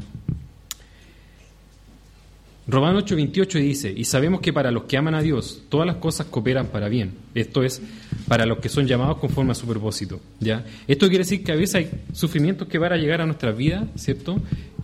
[2.68, 6.28] Romanos 8:28 dice, y sabemos que para los que aman a Dios, todas las cosas
[6.28, 7.14] cooperan para bien.
[7.34, 7.82] Esto es,
[8.28, 10.20] para los que son llamados conforme a su propósito.
[10.40, 10.66] ¿ya?
[10.88, 13.88] Esto quiere decir que a veces hay sufrimientos que van a llegar a nuestra vida,
[13.96, 14.40] ¿cierto?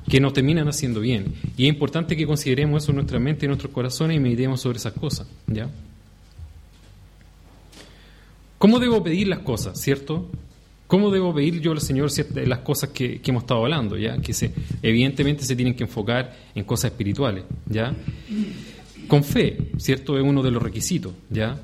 [0.10, 1.34] Que nos terminan haciendo bien.
[1.56, 4.60] Y es importante que consideremos eso en nuestra mente y en nuestros corazones y meditemos
[4.60, 5.28] sobre esas cosas.
[5.46, 5.70] ¿ya?
[8.58, 10.28] ¿Cómo debo pedir las cosas, cierto?
[10.88, 12.10] ¿Cómo debo pedir yo al Señor
[12.47, 13.97] las cosas que, hemos estado hablando?
[13.97, 14.17] ¿ya?
[14.19, 17.43] Que se, evidentemente se tienen que enfocar en cosas espirituales.
[17.65, 17.93] ¿ya?
[19.08, 20.17] Con fe, ¿cierto?
[20.17, 21.13] Es uno de los requisitos.
[21.30, 21.58] ¿ya?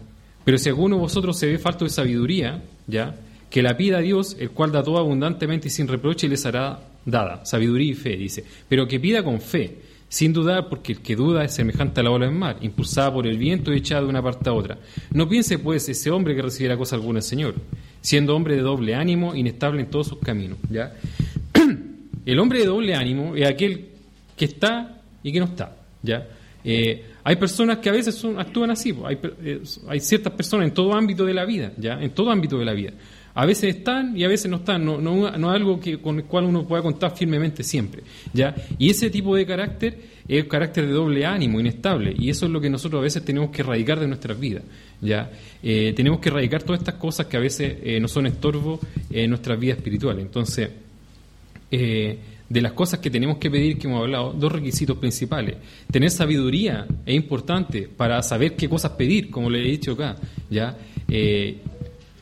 [0.44, 3.16] Pero si alguno de vosotros se ve falto de sabiduría, ¿ya?
[3.50, 6.46] que la pida a Dios, el cual da todo abundantemente y sin reproche, y les
[6.46, 7.46] hará dada.
[7.46, 8.44] Sabiduría y fe, dice.
[8.68, 9.78] Pero que pida con fe
[10.14, 13.26] sin dudar, porque el que duda es semejante a la ola del mar, impulsada por
[13.26, 14.78] el viento y echada de una parte a otra.
[15.10, 17.56] No piense, pues, ese hombre que recibiera cosa alguna Señor,
[18.00, 20.60] siendo hombre de doble ánimo, inestable en todos sus caminos.
[20.70, 20.94] ¿ya?
[22.28, 23.88] El hombre de doble ánimo es aquel
[24.38, 25.78] que está y que no está.
[26.04, 26.28] ¿ya?
[26.64, 30.94] Eh, hay personas que a veces actúan así, hay, eh, hay ciertas personas en todo
[30.94, 32.00] ámbito de la vida, ¿ya?
[32.00, 32.92] en todo ámbito de la vida.
[33.36, 36.26] A veces están y a veces no están, no, no, no algo que, con el
[36.26, 38.04] cual uno pueda contar firmemente siempre.
[38.32, 38.54] ¿ya?
[38.78, 42.62] Y ese tipo de carácter es carácter de doble ánimo, inestable, y eso es lo
[42.62, 44.64] que nosotros a veces tenemos que erradicar de nuestras vidas.
[45.02, 45.32] ¿ya?
[45.64, 49.30] Eh, tenemos que erradicar todas estas cosas que a veces eh, no son estorbo en
[49.32, 50.24] nuestras vidas espirituales.
[50.24, 50.70] Entonces,
[51.72, 52.18] eh,
[52.48, 55.56] de las cosas que tenemos que pedir, que hemos hablado, dos requisitos principales.
[55.90, 60.18] Tener sabiduría es importante para saber qué cosas pedir, como le he dicho acá.
[60.52, 60.78] ¿ya?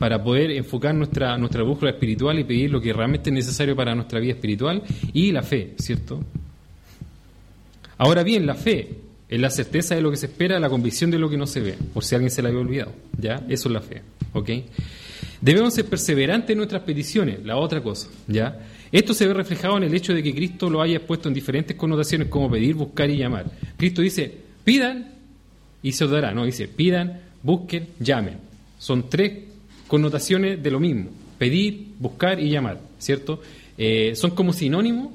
[0.01, 3.93] Para poder enfocar nuestra, nuestra búsqueda espiritual y pedir lo que realmente es necesario para
[3.93, 4.81] nuestra vida espiritual
[5.13, 6.23] y la fe, ¿cierto?
[7.99, 8.97] Ahora bien, la fe
[9.29, 11.59] es la certeza de lo que se espera, la convicción de lo que no se
[11.59, 13.45] ve, por si alguien se la había olvidado, ¿ya?
[13.47, 14.01] Eso es la fe,
[14.33, 14.49] ¿ok?
[15.39, 18.57] Debemos ser perseverantes en nuestras peticiones, la otra cosa, ¿ya?
[18.91, 21.77] Esto se ve reflejado en el hecho de que Cristo lo haya puesto en diferentes
[21.77, 23.51] connotaciones como pedir, buscar y llamar.
[23.77, 25.11] Cristo dice, pidan
[25.83, 28.37] y se os dará, no, dice, pidan, busquen, llamen.
[28.79, 29.50] Son tres
[29.91, 33.41] connotaciones de lo mismo, pedir, buscar y llamar, ¿cierto?
[33.77, 35.09] Eh, son como sinónimos,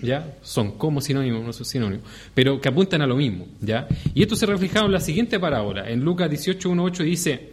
[0.00, 0.38] ¿ya?
[0.40, 3.86] Son como sinónimos, no son sinónimos, pero que apuntan a lo mismo, ¿ya?
[4.14, 7.50] Y esto se reflejado en la siguiente parábola, en Lucas 18, 1, 8 dice,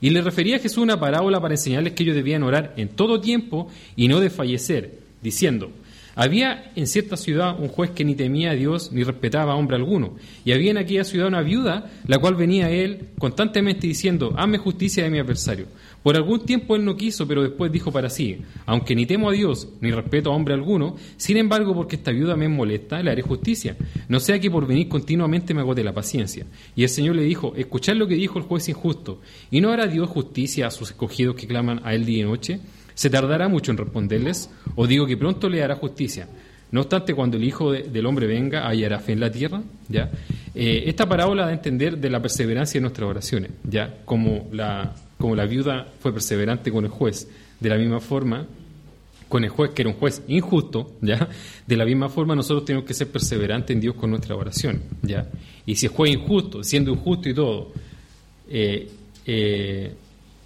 [0.00, 3.20] y le refería a Jesús una parábola para enseñarles que ellos debían orar en todo
[3.20, 3.66] tiempo
[3.96, 5.72] y no desfallecer, diciendo,
[6.14, 9.76] había en cierta ciudad un juez que ni temía a Dios ni respetaba a hombre
[9.76, 14.34] alguno, y había en aquella ciudad una viuda, la cual venía a él constantemente diciendo,
[14.36, 15.66] hazme justicia de mi adversario.
[16.02, 19.32] Por algún tiempo él no quiso, pero después dijo para sí, aunque ni temo a
[19.32, 23.20] Dios ni respeto a hombre alguno, sin embargo, porque esta viuda me molesta, le haré
[23.22, 23.76] justicia,
[24.08, 26.46] no sea que por venir continuamente me agote la paciencia.
[26.74, 29.86] Y el Señor le dijo, escuchad lo que dijo el juez injusto, ¿y no hará
[29.86, 32.60] Dios justicia a sus escogidos que claman a él día y noche?
[32.94, 34.50] ¿Se tardará mucho en responderles?
[34.76, 36.28] ¿O digo que pronto le hará justicia?
[36.72, 39.62] No obstante, cuando el Hijo del Hombre venga, hallará fe en la tierra.
[39.88, 40.10] ¿ya?
[40.54, 43.98] Eh, esta parábola da a entender de la perseverancia de nuestras oraciones, ¿ya?
[44.04, 47.28] Como, la, como la viuda fue perseverante con el juez.
[47.58, 48.46] De la misma forma,
[49.28, 51.28] con el juez, que era un juez injusto, ¿ya?
[51.66, 55.28] De la misma forma, nosotros tenemos que ser perseverantes en Dios con nuestra oración, ¿ya?
[55.66, 57.72] Y si el juez injusto, siendo injusto y todo,
[58.48, 58.88] eh,
[59.26, 59.94] eh,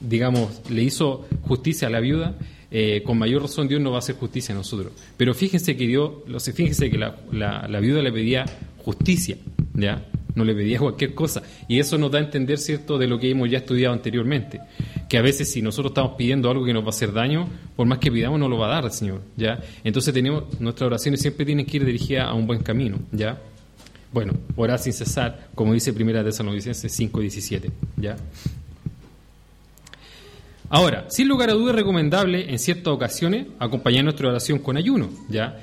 [0.09, 2.37] digamos, le hizo justicia a la viuda,
[2.71, 4.93] eh, con mayor razón Dios no va a hacer justicia a nosotros.
[5.17, 6.11] Pero fíjense que Dios,
[6.55, 8.45] fíjense que la, la, viuda le pedía
[8.79, 9.37] justicia,
[9.75, 10.05] ¿ya?
[10.35, 11.43] No le pedía cualquier cosa.
[11.69, 14.61] Y eso nos da a entender, ¿cierto?, de lo que hemos ya estudiado anteriormente.
[15.09, 17.87] Que a veces si nosotros estamos pidiendo algo que nos va a hacer daño, por
[17.87, 19.63] más que pidamos, no lo va a dar el Señor, ¿ya?
[19.85, 23.39] Entonces tenemos, nuestras oraciones siempre tienen que ir dirigidas a un buen camino, ¿ya?
[24.15, 28.17] Bueno, orar sin cesar, como dice Primera Tesalonicenses 5.17, ¿ya?
[30.75, 35.61] Ahora, sin lugar a dudas recomendable en ciertas ocasiones acompañar nuestra oración con ayuno, ¿ya?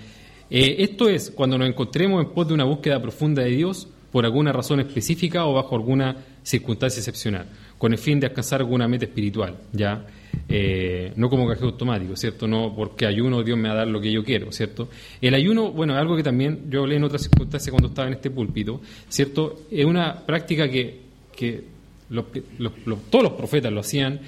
[0.49, 4.23] Eh, esto es cuando nos encontremos en pos de una búsqueda profunda de Dios por
[4.23, 7.45] alguna razón específica o bajo alguna circunstancia excepcional,
[7.77, 10.05] con el fin de alcanzar alguna meta espiritual, ¿ya?
[10.47, 12.47] Eh, no como cajero automático, ¿cierto?
[12.47, 14.87] No porque ayuno Dios me va a dar lo que yo quiero, ¿cierto?
[15.19, 18.31] El ayuno, bueno, algo que también yo hablé en otras circunstancias cuando estaba en este
[18.31, 19.63] púlpito, ¿cierto?
[19.69, 21.01] Es una práctica que,
[21.35, 21.65] que
[23.09, 24.21] todos los profetas lo hacían,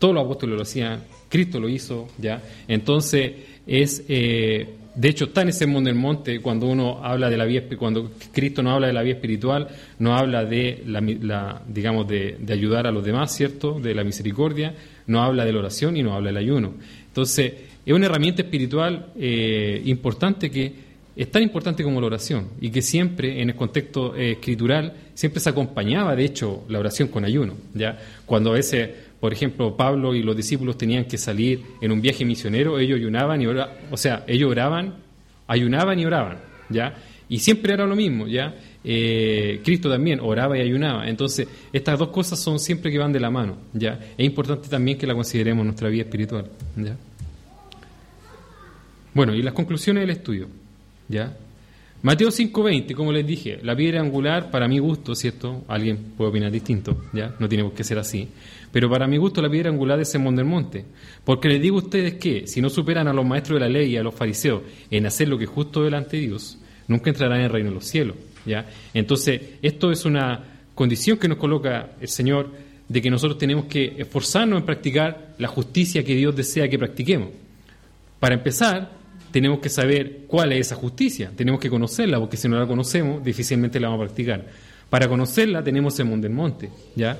[0.00, 2.42] todos los apóstoles lo hacían, Cristo lo hizo, ¿ya?
[2.66, 3.32] Entonces,
[3.66, 7.44] es, eh, de hecho, está en ese mundo del monte cuando uno habla de la
[7.44, 12.38] vida, cuando Cristo no habla de la vida espiritual, no habla de, la, digamos, de,
[12.48, 13.78] ayudar a los demás, ¿cierto?
[13.78, 14.74] De la misericordia,
[15.06, 16.74] no habla de la oración y no habla del ayuno.
[17.06, 17.52] Entonces,
[17.84, 22.80] es una herramienta espiritual eh, importante que es tan importante como la oración y que
[22.80, 27.54] siempre en el contexto eh, escritural siempre se acompañaba de hecho la oración con ayuno
[27.74, 28.88] ya cuando a veces
[29.20, 33.42] por ejemplo, Pablo y los discípulos tenían que salir en un viaje misionero, ellos ayunaban
[33.42, 34.94] y oraban, o sea, ellos oraban,
[35.46, 36.38] ayunaban y oraban,
[36.70, 36.94] ¿ya?
[37.28, 38.54] Y siempre era lo mismo, ¿ya?
[38.82, 41.06] Eh, Cristo también oraba y ayunaba.
[41.06, 44.00] Entonces, estas dos cosas son siempre que van de la mano, ¿ya?
[44.16, 46.46] Es importante también que la consideremos nuestra vida espiritual,
[46.76, 46.96] ¿ya?
[49.12, 50.48] Bueno, y las conclusiones del estudio,
[51.08, 51.36] ¿ya?
[52.02, 55.64] Mateo 5.20, como les dije, la piedra angular, para mi gusto, ¿cierto?
[55.68, 57.34] Alguien puede opinar distinto, ¿ya?
[57.38, 58.26] No tiene por qué ser así.
[58.72, 60.84] Pero para mi gusto la piedra angular es monte del monte.
[61.24, 63.90] Porque les digo a ustedes que, si no superan a los maestros de la ley
[63.90, 67.40] y a los fariseos en hacer lo que es justo delante de Dios, nunca entrarán
[67.40, 68.66] en el reino de los cielos, ¿ya?
[68.94, 70.42] Entonces, esto es una
[70.74, 72.50] condición que nos coloca el Señor
[72.88, 77.28] de que nosotros tenemos que esforzarnos en practicar la justicia que Dios desea que practiquemos.
[78.18, 78.99] Para empezar,
[79.30, 83.22] tenemos que saber cuál es esa justicia, tenemos que conocerla, porque si no la conocemos,
[83.22, 84.46] difícilmente la vamos a practicar.
[84.88, 87.18] Para conocerla tenemos el monte del monte, ¿ya?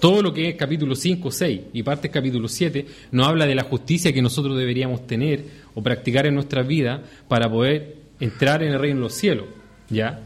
[0.00, 3.54] Todo lo que es capítulo 5, 6 y parte del capítulo 7 nos habla de
[3.54, 5.44] la justicia que nosotros deberíamos tener
[5.74, 9.46] o practicar en nuestra vida para poder entrar en el reino de los cielos,
[9.88, 10.20] ¿ya?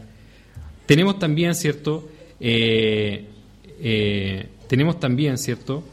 [0.85, 2.09] Tenemos también, ¿cierto?
[2.39, 3.25] Eh,
[3.81, 5.83] eh, tenemos también, ¿cierto?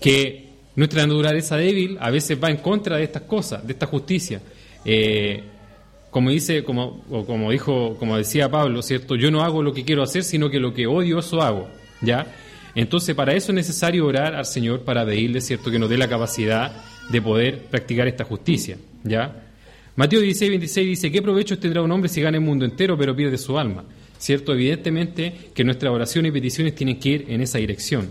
[0.00, 0.47] Que
[0.78, 4.40] nuestra naturaleza débil a veces va en contra de estas cosas, de esta justicia.
[4.84, 5.42] Eh,
[6.08, 9.16] como dice, como, como dijo, como decía Pablo, ¿cierto?
[9.16, 11.68] Yo no hago lo que quiero hacer, sino que lo que odio, eso hago,
[12.00, 12.32] ¿ya?
[12.76, 16.08] Entonces, para eso es necesario orar al Señor para pedirle, ¿cierto?, que nos dé la
[16.08, 16.70] capacidad
[17.10, 19.34] de poder practicar esta justicia, ¿ya?
[19.96, 23.16] Mateo 16, 26 dice, ¿qué provecho tendrá un hombre si gana el mundo entero pero
[23.16, 23.82] pierde su alma?
[24.16, 24.52] ¿Cierto?
[24.52, 28.08] Evidentemente que nuestras oraciones y peticiones tienen que ir en esa dirección.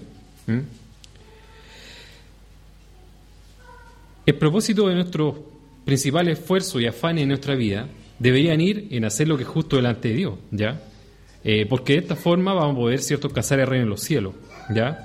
[4.27, 5.43] El propósito de nuestro
[5.85, 7.87] principal esfuerzo y afán en nuestra vida
[8.19, 10.81] deberían ir en hacer lo que es justo delante de Dios, ¿ya?
[11.43, 14.33] Eh, porque de esta forma vamos a poder, ¿cierto?, cazar el reino en los cielos,
[14.75, 14.99] ¿ya?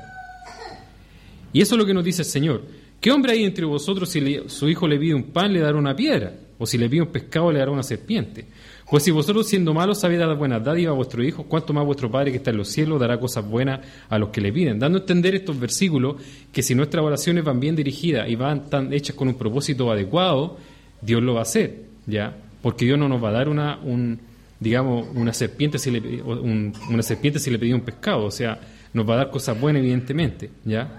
[1.52, 2.62] Y eso es lo que nos dice el Señor,
[3.02, 5.96] ¿Qué hombre hay entre vosotros si su hijo le pide un pan, le dará una
[5.96, 6.32] piedra?
[6.56, 8.46] ¿O si le pide un pescado, le dará una serpiente?
[8.92, 12.10] Pues si vosotros siendo malos sabéis dar buenas dádivas a vuestros hijos, ¿cuánto más vuestro
[12.10, 13.80] Padre que está en los cielos dará cosas buenas
[14.10, 14.78] a los que le piden?
[14.78, 16.16] Dando a entender estos versículos
[16.52, 20.58] que si nuestras oraciones van bien dirigidas y van tan hechas con un propósito adecuado,
[21.00, 22.36] Dios lo va a hacer, ¿ya?
[22.60, 24.20] Porque Dios no nos va a dar una, un,
[24.60, 28.60] digamos, una serpiente si le, un- una serpiente si le pedía un pescado, o sea,
[28.92, 30.98] nos va a dar cosas buenas evidentemente, ¿ya?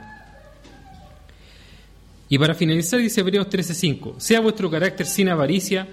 [2.28, 5.88] Y para finalizar dice Hebreos 13:5, sea vuestro carácter sin avaricia,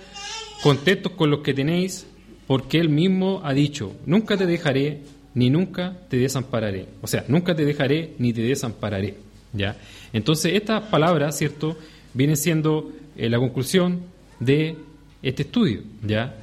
[0.63, 2.07] contentos con los que tenéis,
[2.47, 5.03] porque Él mismo ha dicho, nunca te dejaré
[5.35, 6.87] ni nunca te desampararé.
[7.03, 9.17] O sea, nunca te dejaré ni te desampararé.
[9.53, 9.77] ¿ya?
[10.13, 11.77] Entonces, estas palabras, ¿cierto?,
[12.13, 14.03] vienen siendo eh, la conclusión
[14.41, 14.77] de
[15.23, 15.83] este estudio.
[16.03, 16.35] ¿ya?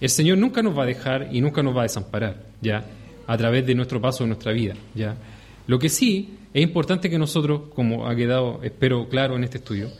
[0.00, 2.84] El Señor nunca nos va a dejar y nunca nos va a desamparar, ¿ya?
[3.26, 4.74] a través de nuestro paso en nuestra vida.
[4.94, 5.16] ¿ya?
[5.66, 9.90] Lo que sí es importante que nosotros, como ha quedado, espero claro en este estudio,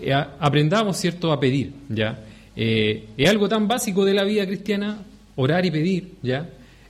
[0.00, 2.22] eh, aprendamos cierto a pedir ya
[2.56, 5.04] Eh, es algo tan básico de la vida cristiana
[5.36, 6.48] orar y pedir ya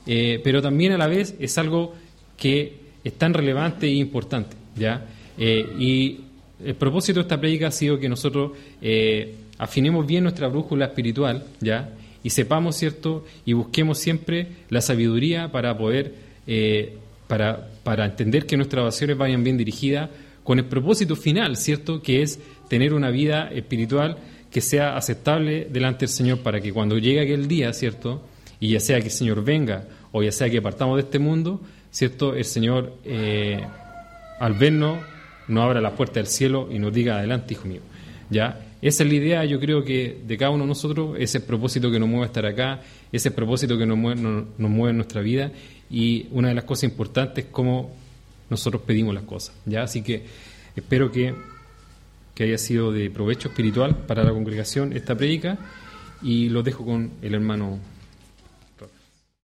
[0.09, 1.93] Eh, pero también a la vez es algo
[2.37, 5.05] que es tan relevante e importante ya
[5.37, 6.21] Eh, y
[6.64, 8.53] el propósito de esta prédica ha sido que nosotros
[9.59, 11.91] afinemos bien nuestra brújula espiritual ya
[12.23, 16.14] y sepamos cierto y busquemos siempre la sabiduría para poder
[17.27, 20.09] para, para entender que nuestras oraciones vayan bien dirigidas
[20.45, 22.01] con el propósito final, ¿cierto?
[22.01, 22.39] Que es
[22.69, 24.17] tener una vida espiritual
[24.57, 28.23] que sea aceptable delante del Señor para que cuando llegue aquel día, ¿cierto?
[28.59, 31.61] Y ya sea que el Señor venga o ya sea que partamos de este mundo,
[31.91, 32.35] ¿cierto?
[32.35, 33.63] El Señor, eh,
[34.41, 34.97] al vernos,
[35.47, 37.83] nos abra la puerta del cielo y nos diga, adelante, hijo mío.
[38.31, 38.59] ¿Ya?
[38.81, 41.99] Esa es la idea, yo creo que de cada uno de nosotros, ese propósito que
[41.99, 42.81] nos mueve a estar acá,
[43.13, 45.53] ese propósito que nos mueve, nos, nos mueve en nuestra vida
[45.91, 47.95] y una de las cosas importantes es cómo
[48.49, 49.55] nosotros pedimos las cosas.
[49.67, 49.83] ¿ya?
[49.83, 50.25] Así que
[50.75, 51.35] espero que,
[52.37, 55.57] que haya sido de provecho espiritual para la congregación esta prédica
[56.22, 57.80] y los dejo con el hermano